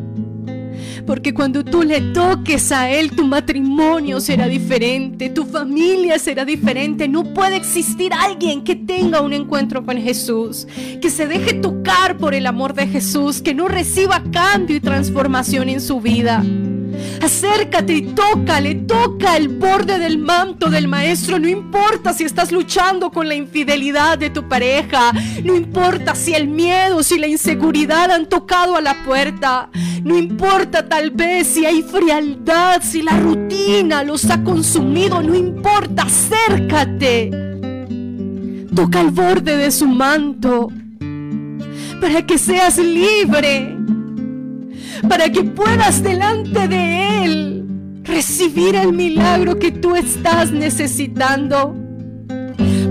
porque 1.07 1.33
cuando 1.33 1.65
tú 1.65 1.83
le 1.83 2.03
toques 2.13 2.73
a 2.73 2.91
Él, 2.91 3.13
tu 3.13 3.27
matrimonio 3.27 4.21
será 4.21 4.49
diferente, 4.49 5.31
tu 5.31 5.47
familia 5.47 6.19
será 6.19 6.45
diferente. 6.45 7.09
No 7.09 7.33
puede 7.33 7.57
existir 7.57 8.13
alguien 8.13 8.65
que 8.65 8.77
tenga 8.77 9.23
un 9.23 9.33
encuentro 9.33 9.83
con 9.83 9.97
Jesús, 9.97 10.69
que 11.01 11.09
se 11.09 11.27
deje 11.27 11.55
tocar 11.55 12.19
por 12.19 12.35
el 12.35 12.47
amor 12.47 12.75
de 12.75 12.87
Jesús, 12.87 13.41
que 13.41 13.55
no 13.55 13.67
reciba 13.67 14.23
cambio 14.31 14.77
y 14.77 14.81
transformación 14.81 15.71
en 15.71 15.81
su 15.81 16.03
vida. 16.03 16.45
Acércate 17.23 17.95
y 17.95 18.03
tócale, 18.03 18.75
toca 18.75 19.37
el 19.37 19.49
borde 19.49 19.99
del 19.99 20.19
manto 20.19 20.71
del 20.71 20.89
maestro. 20.89 21.39
No 21.39 21.49
importa 21.49 22.13
si 22.13 22.25
estás 22.25 22.53
luchando 22.53 23.11
con 23.11 23.29
la 23.29 23.35
infidelidad 23.35 24.19
de 24.19 24.31
tu 24.31 24.49
pareja. 24.49 25.13
No 25.45 25.55
importa 25.55 26.15
si 26.15 26.35
el 26.35 26.49
miedo, 26.49 27.03
si 27.03 27.19
la 27.19 27.27
inseguridad 27.27 28.11
han 28.11 28.27
tocado 28.27 28.77
a 28.77 28.81
la 28.81 28.95
puerta. 29.05 29.71
No 30.03 30.17
importa 30.17 30.89
tal 30.89 31.11
vez 31.11 31.47
si 31.49 31.67
hay 31.67 31.83
frialdad, 31.83 32.83
si 32.83 33.03
la 33.03 33.19
rutina 33.19 34.03
los 34.05 34.29
ha 34.31 34.43
consumido. 34.43 35.23
No 35.23 35.35
importa, 35.35 36.05
acércate. 36.05 37.31
Toca 38.75 39.01
el 39.01 39.11
borde 39.11 39.57
de 39.57 39.71
su 39.71 39.87
manto 39.87 40.71
para 42.01 42.27
que 42.27 42.37
seas 42.37 42.79
libre 42.79 43.77
para 45.09 45.31
que 45.31 45.45
puedas 45.45 46.03
delante 46.03 46.69
de 46.69 47.25
Él 47.25 47.57
recibir 48.05 48.75
el 48.77 48.93
milagro 48.93 49.59
que 49.59 49.73
tú 49.73 49.95
estás 49.97 50.51
necesitando. 50.53 51.75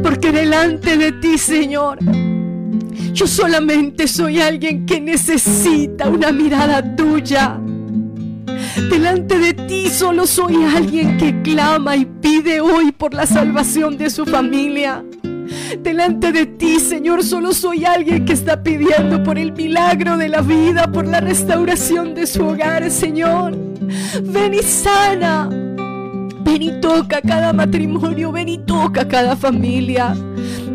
Porque 0.04 0.32
delante 0.32 0.98
de 0.98 1.14
ti, 1.14 1.38
Señor, 1.38 2.00
yo 3.14 3.28
solamente 3.28 4.08
soy 4.08 4.42
alguien 4.42 4.86
que 4.86 5.00
necesita 5.02 6.10
una 6.10 6.32
mirada 6.32 6.96
tuya. 6.96 7.60
Delante 8.90 9.40
de 9.40 9.54
ti 9.54 9.90
solo 9.90 10.28
soy 10.28 10.64
alguien 10.64 11.18
que 11.18 11.42
clama 11.42 11.96
y 11.96 12.06
pide 12.06 12.62
hoy 12.62 12.92
por 12.92 13.14
la 13.14 13.26
salvación 13.26 13.98
de 13.98 14.10
su 14.10 14.26
familia. 14.26 15.04
Delante 15.80 16.32
de 16.32 16.46
ti, 16.46 16.80
Señor, 16.80 17.24
solo 17.24 17.54
soy 17.54 17.86
alguien 17.86 18.26
que 18.26 18.34
está 18.34 18.62
pidiendo 18.64 19.24
por 19.24 19.38
el 19.38 19.52
milagro 19.54 20.18
de 20.18 20.30
la 20.30 20.42
vida, 20.42 20.92
por 20.92 21.08
la 21.08 21.20
restauración 21.22 22.14
de 22.16 22.28
su 22.28 22.46
hogar, 22.46 22.90
Señor. 22.92 23.56
Ven 24.24 24.54
y 24.54 24.64
sana. 24.64 25.50
Ven 25.50 26.62
y 26.62 26.80
toca 26.80 27.22
cada 27.22 27.54
matrimonio, 27.54 28.32
ven 28.32 28.50
y 28.50 28.58
toca 28.60 29.08
cada 29.08 29.36
familia. 29.36 30.16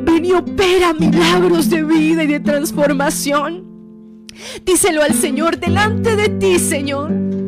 Ven 0.05 0.25
y 0.25 0.33
opera 0.33 0.93
milagros 0.93 1.71
de 1.71 1.85
vida 1.85 2.25
y 2.25 2.27
de 2.27 2.41
transformación. 2.41 3.65
Díselo 4.65 5.03
al 5.03 5.15
Señor 5.15 5.59
delante 5.59 6.17
de 6.17 6.29
ti, 6.29 6.59
Señor 6.59 7.40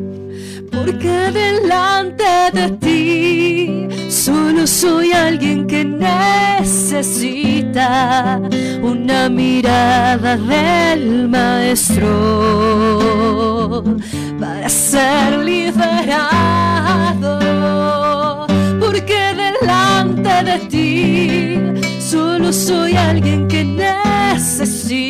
porque 0.73 1.31
delante 1.31 2.25
de 2.51 2.71
ti 2.83 3.87
solo 4.09 4.65
soy 4.65 5.11
alguien 5.11 5.67
que 5.67 5.85
necesita 5.85 7.11
una 8.81 9.29
mirada 9.29 10.35
del 10.37 11.29
maestro 11.29 12.09
para 14.39 14.67
ser 14.69 15.37
liberado, 15.39 17.37
porque 18.79 19.35
delante 19.45 20.43
de 20.43 20.57
ti 20.73 21.59
solo 21.99 22.51
soy 22.51 22.95
alguien 22.95 23.47
que 23.47 23.63
necesita 23.63 25.03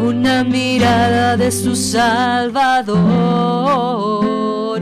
una 0.00 0.44
mirada 0.44 1.36
de 1.36 1.50
su 1.50 1.76
Salvador. 1.76 2.96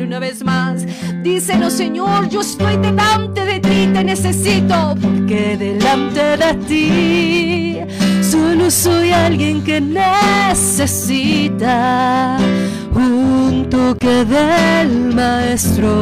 Una 0.00 0.18
vez 0.18 0.44
más, 0.44 0.84
díselo 1.22 1.70
Señor, 1.70 2.28
yo 2.28 2.40
estoy 2.40 2.76
delante 2.76 3.44
de 3.44 3.60
ti, 3.60 3.88
te 3.92 4.04
necesito, 4.04 4.94
porque 5.00 5.56
delante 5.56 6.36
de 6.36 6.54
ti 6.68 7.78
solo 8.22 8.70
soy 8.70 9.10
alguien 9.10 9.62
que 9.62 9.80
necesita 9.80 11.16
un 12.94 13.66
toque 13.70 14.24
del 14.24 15.14
Maestro 15.14 15.92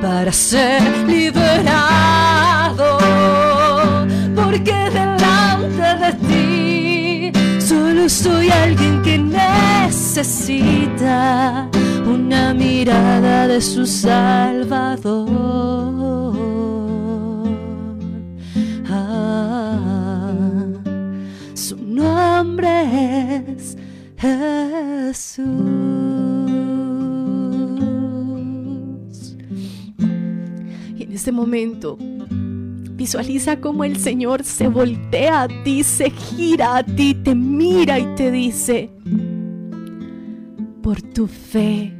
para 0.00 0.32
ser 0.32 0.82
liberado, 1.06 2.98
porque 4.34 4.72
delante 4.92 5.39
soy 8.10 8.50
alguien 8.50 9.00
que 9.02 9.16
necesita 9.18 10.58
una 12.06 12.52
mirada 12.52 13.46
de 13.46 13.60
su 13.60 13.86
Salvador. 13.86 15.30
Ah, 18.88 20.24
su 21.54 21.76
nombre 21.76 23.46
es 23.56 23.76
Jesús. 24.18 25.46
Y 30.96 31.04
en 31.04 31.12
este 31.12 31.30
momento 31.30 31.96
Visualiza 33.00 33.62
cómo 33.62 33.84
el 33.84 33.96
Señor 33.96 34.44
se 34.44 34.68
voltea 34.68 35.44
a 35.44 35.48
ti, 35.48 35.82
se 35.84 36.10
gira 36.10 36.76
a 36.76 36.82
ti, 36.82 37.14
te 37.14 37.34
mira 37.34 37.98
y 37.98 38.04
te 38.14 38.30
dice, 38.30 38.90
por 40.82 41.00
tu 41.00 41.26
fe, 41.26 41.94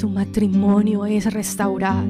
tu 0.00 0.08
matrimonio 0.08 1.06
es 1.06 1.32
restaurado. 1.32 2.08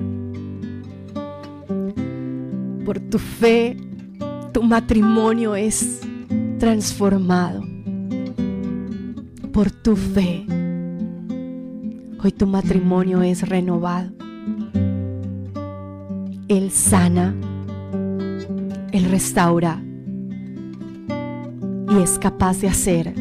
Por 2.87 3.01
tu 3.01 3.19
fe, 3.19 3.77
tu 4.55 4.63
matrimonio 4.63 5.57
es 5.57 6.01
transformado. 6.59 7.67
Por 9.53 9.71
tu 9.71 9.95
fe, 9.95 10.47
hoy 12.25 12.33
tu 12.33 12.47
matrimonio 12.47 13.21
es 13.21 13.47
renovado. 13.47 14.11
Él 16.49 16.71
sana, 16.71 17.35
Él 18.93 19.05
restaura 19.11 19.83
y 21.91 22.03
es 22.03 22.19
capaz 22.19 22.61
de 22.61 22.69
hacer 22.69 23.15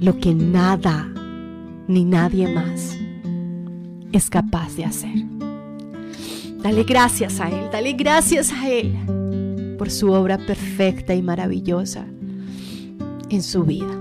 lo 0.00 0.18
que 0.18 0.34
nada 0.34 1.08
ni 1.86 2.04
nadie 2.04 2.52
más 2.52 2.96
es 4.12 4.28
capaz 4.28 4.74
de 4.74 4.84
hacer. 4.84 5.14
Dale 6.62 6.84
gracias 6.84 7.40
a 7.40 7.48
Él, 7.48 7.68
dale 7.72 7.92
gracias 7.92 8.52
a 8.52 8.68
Él 8.68 9.76
por 9.78 9.90
su 9.90 10.10
obra 10.12 10.38
perfecta 10.38 11.14
y 11.14 11.22
maravillosa 11.22 12.06
en 13.30 13.42
su 13.42 13.64
vida. 13.64 13.96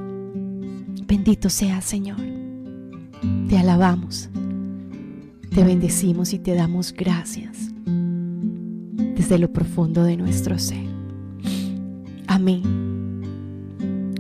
Bendito 1.07 1.49
sea, 1.49 1.82
Señor. 1.82 2.18
Te 3.47 3.57
alabamos, 3.57 4.30
te 5.54 5.64
bendecimos 5.66 6.34
y 6.34 6.39
te 6.39 6.56
damos 6.56 6.93
gracias 6.93 7.58
desde 7.86 9.38
lo 9.38 9.52
profundo 9.52 10.04
de 10.04 10.16
nuestro 10.16 10.58
ser. 10.58 10.86
Amén. 12.28 12.64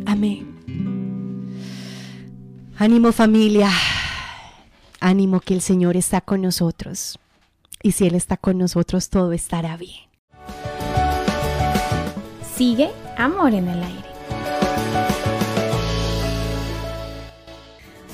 Amén. 0.05 1.47
Ánimo 2.77 3.11
familia, 3.11 3.69
ánimo 4.99 5.39
que 5.39 5.53
el 5.53 5.61
Señor 5.61 5.95
está 5.95 6.19
con 6.19 6.41
nosotros. 6.41 7.17
Y 7.81 7.93
si 7.93 8.07
Él 8.07 8.15
está 8.15 8.37
con 8.37 8.57
nosotros, 8.57 9.09
todo 9.09 9.31
estará 9.31 9.77
bien. 9.77 10.09
Sigue 12.55 12.89
Amor 13.17 13.53
en 13.53 13.67
el 13.69 13.81
Aire. 13.81 14.10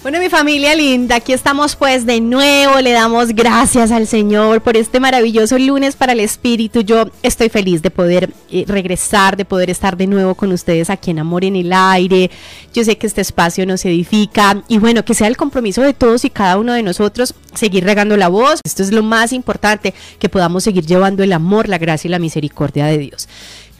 Bueno, 0.08 0.22
mi 0.22 0.30
familia 0.30 0.74
linda, 0.74 1.18
aquí 1.18 1.34
estamos 1.34 1.76
pues 1.76 2.05
de 2.05 2.22
nuevo, 2.22 2.80
le 2.80 2.93
damos 2.93 3.28
gracias 3.36 3.91
al 3.91 4.08
Señor 4.08 4.62
por 4.62 4.78
este 4.78 5.01
maravilloso 5.01 5.60
lunes 5.60 5.97
para 5.97 6.14
el 6.14 6.22
Espíritu. 6.22 6.80
Yo 6.80 7.10
estoy 7.24 7.49
feliz 7.49 7.82
de 7.82 7.91
poder 7.91 8.32
eh, 8.49 8.64
regresar, 8.70 9.36
de 9.36 9.43
poder 9.43 9.70
estar 9.70 9.97
de 9.97 10.08
nuevo 10.08 10.34
con 10.36 10.53
ustedes 10.53 10.89
aquí 10.89 11.12
en 11.12 11.20
Amor 11.20 11.43
en 11.43 11.58
el 11.58 11.74
Aire. 11.74 12.32
Yo 12.74 12.86
sé 12.86 12.97
que 12.97 13.05
este 13.05 13.20
espacio 13.20 13.66
nos 13.66 13.84
edifica 13.84 14.64
y 14.70 14.78
bueno, 14.78 15.03
que 15.03 15.14
sea 15.14 15.28
el 15.28 15.36
compromiso 15.36 15.82
de 15.82 15.93
todos 15.93 16.24
y 16.24 16.30
cada 16.30 16.58
uno 16.58 16.72
de 16.72 16.84
nosotros 16.84 17.36
seguir 17.53 17.84
regando 17.84 18.16
la 18.16 18.30
voz. 18.30 18.62
Esto 18.64 18.84
es 18.84 18.93
lo 18.93 19.03
más 19.03 19.34
importante, 19.34 19.93
que 20.20 20.30
podamos 20.30 20.64
seguir 20.64 20.86
llevando 20.86 21.22
el 21.22 21.34
amor, 21.34 21.68
la 21.68 21.80
gracia 21.80 22.08
y 22.08 22.12
la 22.12 22.20
misericordia 22.20 22.86
de 22.86 22.97
Dios. 22.97 23.28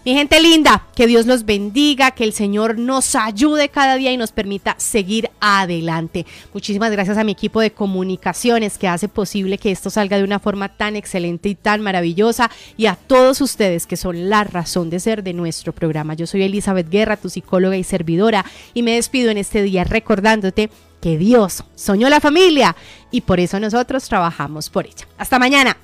Mi 0.08 0.14
gente 0.14 0.40
linda, 0.40 0.88
que 0.96 1.06
Dios 1.06 1.26
los 1.26 1.44
bendiga, 1.44 2.12
que 2.12 2.24
el 2.24 2.32
Señor 2.32 2.80
nos 2.80 3.14
ayude 3.14 3.68
cada 3.68 3.98
día 3.98 4.10
y 4.10 4.16
nos 4.16 4.32
permita 4.32 4.74
seguir 4.78 5.30
adelante. 5.42 6.26
Muchísimas 6.54 6.94
gracias 6.94 7.18
a 7.18 7.26
mi 7.26 7.34
equipo 7.34 7.60
de 7.60 7.72
comunicaciones 7.72 8.78
que 8.78 8.88
hace 8.88 9.10
posible 9.10 9.58
que 9.58 9.70
esto 9.70 9.90
salga 9.90 10.16
de 10.16 10.24
una 10.24 10.40
forma 10.40 10.70
tan 10.70 10.96
excelente 10.96 11.50
y 11.50 11.56
tan 11.56 11.82
maravillosa 11.82 12.50
y 12.78 12.86
a 12.86 12.96
todos 12.96 13.42
ustedes 13.42 13.86
que 13.86 13.98
son 13.98 14.30
la 14.30 14.46
razón 14.46 14.90
de 14.90 15.02
ser 15.02 15.24
de 15.24 15.34
nuestro 15.34 15.74
programa. 15.74 16.14
Yo 16.14 16.26
soy 16.26 16.44
Elizabeth 16.44 16.90
Guerra, 16.90 17.18
tu 17.18 17.28
psicóloga 17.28 17.76
y 17.76 17.84
servidora 17.84 18.46
y 18.74 18.84
me 18.84 18.94
despido 18.94 19.30
en 19.30 19.40
este 19.40 19.62
día 19.62 19.84
recordándote 19.84 20.70
que 21.02 21.18
Dios 21.18 21.66
soñó 21.76 22.08
la 22.08 22.22
familia 22.22 22.78
y 23.12 23.20
por 23.20 23.42
eso 23.42 23.60
nosotros 23.60 24.08
trabajamos 24.08 24.70
por 24.70 24.86
ella. 24.86 25.06
Hasta 25.18 25.38
mañana. 25.38 25.76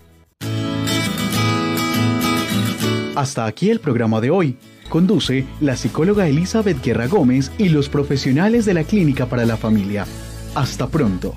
Hasta 3.16 3.45
aquí 3.45 3.70
el 3.70 3.80
programa 3.80 4.22
de 4.22 4.32
hoy. 4.32 4.57
Conduce 4.89 5.45
la 5.61 5.76
psicóloga 5.76 6.28
Elizabeth 6.28 6.84
Guerra 6.84 7.07
Gómez 7.07 7.51
y 7.57 7.70
los 7.70 7.88
profesionales 7.88 8.66
de 8.66 8.74
la 8.74 8.84
Clínica 8.84 9.28
para 9.28 9.45
la 9.45 9.55
Familia. 9.55 10.05
Hasta 10.55 10.88
pronto. 10.88 11.34